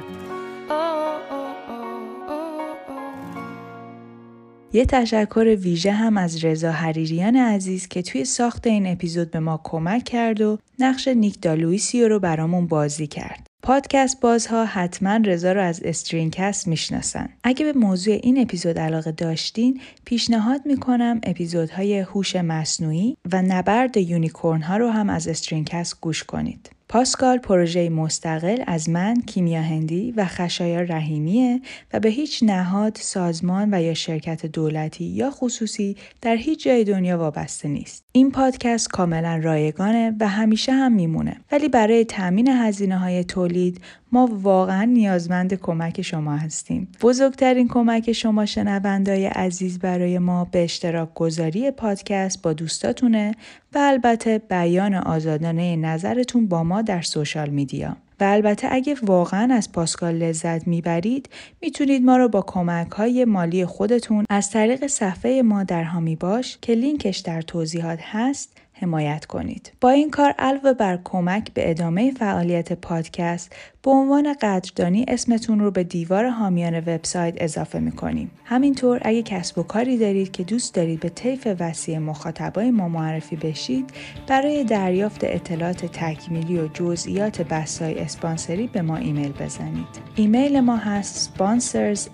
یه 4.73 4.85
تشکر 4.85 5.55
ویژه 5.59 5.91
هم 5.91 6.17
از 6.17 6.45
رضا 6.45 6.71
حریریان 6.71 7.35
عزیز 7.35 7.88
که 7.88 8.01
توی 8.01 8.25
ساخت 8.25 8.67
این 8.67 8.88
اپیزود 8.88 9.31
به 9.31 9.39
ما 9.39 9.61
کمک 9.63 10.03
کرد 10.03 10.41
و 10.41 10.57
نقش 10.79 11.07
نیک 11.07 11.41
دالویسیو 11.41 12.07
رو 12.07 12.19
برامون 12.19 12.67
بازی 12.67 13.07
کرد. 13.07 13.47
پادکست 13.65 14.21
بازها 14.21 14.65
حتما 14.65 15.15
رضا 15.15 15.51
رو 15.51 15.62
از 15.62 15.82
استرینگ‌کست 15.83 16.67
می‌شناسن. 16.67 17.30
اگه 17.43 17.73
به 17.73 17.80
موضوع 17.80 18.19
این 18.23 18.41
اپیزود 18.41 18.80
علاقه 18.80 19.12
داشتین 19.12 19.82
پیشنهاد 20.06 20.62
می‌کنم 20.65 21.21
اپیزودهای 21.23 21.99
هوش 21.99 22.36
مصنوعی 22.36 23.17
و 23.32 23.41
نبرد 23.41 23.97
unicorn 23.97 24.61
ها 24.62 24.78
رو 24.78 24.89
هم 24.89 25.10
از 25.10 25.28
استرینگ‌کست 25.27 26.01
گوش 26.01 26.23
کنید. 26.23 26.74
پاسکال 26.89 27.37
پروژه 27.37 27.89
مستقل 27.89 28.63
از 28.67 28.89
من 28.89 29.21
کیمیا 29.21 29.61
هندی 29.61 30.11
و 30.11 30.25
خشایار 30.25 30.83
رحیمیه 30.83 31.61
و 31.93 31.99
به 31.99 32.09
هیچ 32.09 32.43
نهاد، 32.43 32.97
سازمان 33.01 33.73
و 33.73 33.81
یا 33.81 33.93
شرکت 33.93 34.45
دولتی 34.45 35.05
یا 35.05 35.31
خصوصی 35.31 35.97
در 36.21 36.35
هیچ 36.35 36.63
جای 36.63 36.83
دنیا 36.83 37.17
وابسته 37.17 37.67
نیست. 37.67 38.03
این 38.11 38.31
پادکست 38.31 38.89
کاملا 38.89 39.39
رایگانه 39.43 40.15
و 40.19 40.27
همیشه 40.27 40.71
هم 40.71 40.91
میمونه 40.91 41.37
ولی 41.51 41.69
برای 41.69 42.05
تامین 42.05 42.47
هزینه 42.47 42.97
های 42.97 43.23
تولید 43.23 43.81
ما 44.15 44.30
واقعا 44.32 44.84
نیازمند 44.84 45.54
کمک 45.54 46.01
شما 46.01 46.36
هستیم. 46.36 46.88
بزرگترین 47.01 47.67
کمک 47.67 48.12
شما 48.12 48.45
شنوندای 48.45 49.25
عزیز 49.25 49.80
برای 49.80 50.19
ما 50.19 50.45
به 50.45 50.63
اشتراک 50.63 51.13
گذاری 51.13 51.71
پادکست 51.71 52.41
با 52.41 52.54
دوستاتونه 52.54 53.36
و 53.73 53.78
البته 53.78 54.38
بیان 54.38 54.93
آزادانه 54.93 55.75
نظرتون 55.75 56.47
با 56.47 56.63
ما 56.63 56.82
در 56.82 57.01
سوشال 57.01 57.49
میدیا. 57.49 57.97
و 58.19 58.23
البته 58.23 58.67
اگه 58.71 58.95
واقعا 59.04 59.54
از 59.54 59.71
پاسکال 59.71 60.15
لذت 60.15 60.67
می‌برید 60.67 61.30
می‌تونید 61.62 62.04
ما 62.04 62.17
رو 62.17 62.30
با 62.30 62.41
کمک 62.41 62.91
های 62.91 63.25
مالی 63.25 63.65
خودتون 63.65 64.25
از 64.30 64.49
طریق 64.49 64.88
صفحه 64.88 65.41
ما 65.41 65.63
در 65.63 65.84
هامی 65.84 66.15
باش 66.15 66.58
که 66.62 66.73
لینکش 66.73 67.17
در 67.17 67.41
توضیحات 67.41 67.99
هست 68.01 68.58
حمایت 68.77 69.25
کنید. 69.25 69.71
با 69.81 69.89
این 69.89 70.09
کار 70.09 70.35
علاوه 70.39 70.73
بر 70.73 70.99
کمک 71.03 71.53
به 71.53 71.69
ادامه 71.69 72.11
فعالیت 72.11 72.73
پادکست 72.73 73.55
به 73.83 73.91
عنوان 73.91 74.33
قدردانی 74.41 75.05
اسمتون 75.07 75.59
رو 75.59 75.71
به 75.71 75.83
دیوار 75.83 76.29
حامیان 76.29 76.79
وبسایت 76.79 77.33
اضافه 77.38 77.79
می‌کنیم. 77.79 78.31
همینطور 78.43 78.99
اگه 79.01 79.23
کسب 79.23 79.57
و 79.57 79.63
کاری 79.63 79.97
دارید 79.97 80.31
که 80.31 80.43
دوست 80.43 80.75
دارید 80.75 80.99
به 80.99 81.09
طیف 81.09 81.47
وسیع 81.59 81.97
مخاطبای 81.97 82.71
ما 82.71 82.88
معرفی 82.88 83.35
بشید 83.35 83.89
برای 84.27 84.63
دریافت 84.63 85.23
اطلاعات 85.23 85.85
تکمیلی 85.85 86.59
و 86.59 86.67
جزئیات 86.67 87.41
بحث‌های 87.41 87.99
اسپانسری 87.99 88.67
به 88.67 88.81
ما 88.81 88.97
ایمیل 88.97 89.31
بزنید. 89.31 89.88
ایمیل 90.15 90.59
ما 90.59 90.75
هست 90.75 91.33
sponsors 91.38 92.09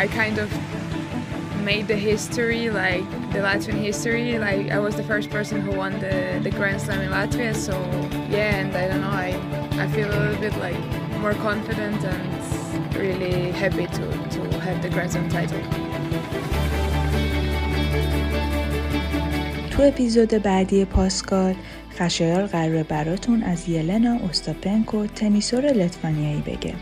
I 0.00 0.06
kind 0.06 0.38
of 0.38 0.50
made 1.64 1.88
the 1.88 1.96
history, 1.96 2.70
like 2.70 3.06
the 3.32 3.40
Latvian 3.46 3.80
history. 3.90 4.38
Like 4.38 4.70
I 4.70 4.78
was 4.78 4.94
the 4.94 5.06
first 5.12 5.28
person 5.30 5.56
who 5.60 5.72
won 5.82 5.92
the, 6.04 6.16
the 6.42 6.50
Grand 6.50 6.80
Slam 6.80 7.00
in 7.06 7.10
Latvia. 7.10 7.54
So 7.54 7.74
yeah, 8.30 8.60
and 8.60 8.70
I 8.82 8.84
don't 8.88 9.02
know, 9.06 9.16
I 9.28 9.30
I 9.84 9.86
feel 9.94 10.08
a 10.08 10.18
little 10.22 10.40
bit 10.46 10.56
like 10.66 10.80
more 11.24 11.34
confident 11.48 12.00
and 12.04 12.96
really 13.04 13.50
happy 13.62 13.86
to, 13.98 14.04
to 14.34 14.40
have 14.66 14.78
the 14.84 14.90
Grand 14.94 15.10
Slam 15.12 15.28
title. 15.28 15.62
تو 19.70 19.82
اپیزود 19.82 20.28
بعدی 20.28 20.84
پاسکال 20.84 21.54
خشایار 21.98 22.46
قرار 22.46 22.82
براتون 22.82 23.42
از 23.42 23.68
یلنا 23.68 24.16
اوستاپنکو 24.22 25.06
تنیسور 25.06 25.66
لتوانیایی 25.66 26.42
بگه. 26.46 26.74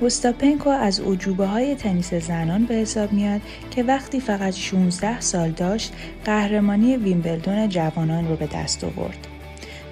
اوستاپنکو 0.00 0.70
از 0.70 1.00
عجوبه 1.00 1.46
های 1.46 1.74
تنیس 1.74 2.14
زنان 2.14 2.64
به 2.64 2.74
حساب 2.74 3.12
میاد 3.12 3.40
که 3.70 3.82
وقتی 3.82 4.20
فقط 4.20 4.54
16 4.54 5.20
سال 5.20 5.50
داشت 5.50 5.92
قهرمانی 6.24 6.96
ویمبلدون 6.96 7.68
جوانان 7.68 8.28
رو 8.28 8.36
به 8.36 8.46
دست 8.46 8.84
آورد. 8.84 9.26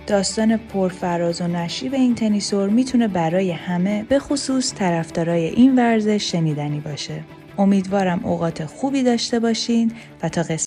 داستان 0.07 0.57
پرفراز 0.57 1.41
و 1.41 1.47
نشیب 1.47 1.95
این 1.95 2.15
تنیسور 2.15 2.69
می‌تونه 2.69 3.09
برای 3.09 3.51
همه 3.51 4.03
به 4.03 4.19
خصوص 4.19 4.75
طرفدارای 4.75 5.45
این 5.45 5.77
ورزش 5.77 6.33
شنیدنی 6.33 6.81
باشه. 6.81 7.25
امیدوارم 7.59 8.21
اوقات 8.25 8.65
خوبی 8.65 9.03
داشته 9.03 9.41
باشین 9.41 9.93
و 10.23 10.29
تا 10.29 10.43
قسمت 10.43 10.57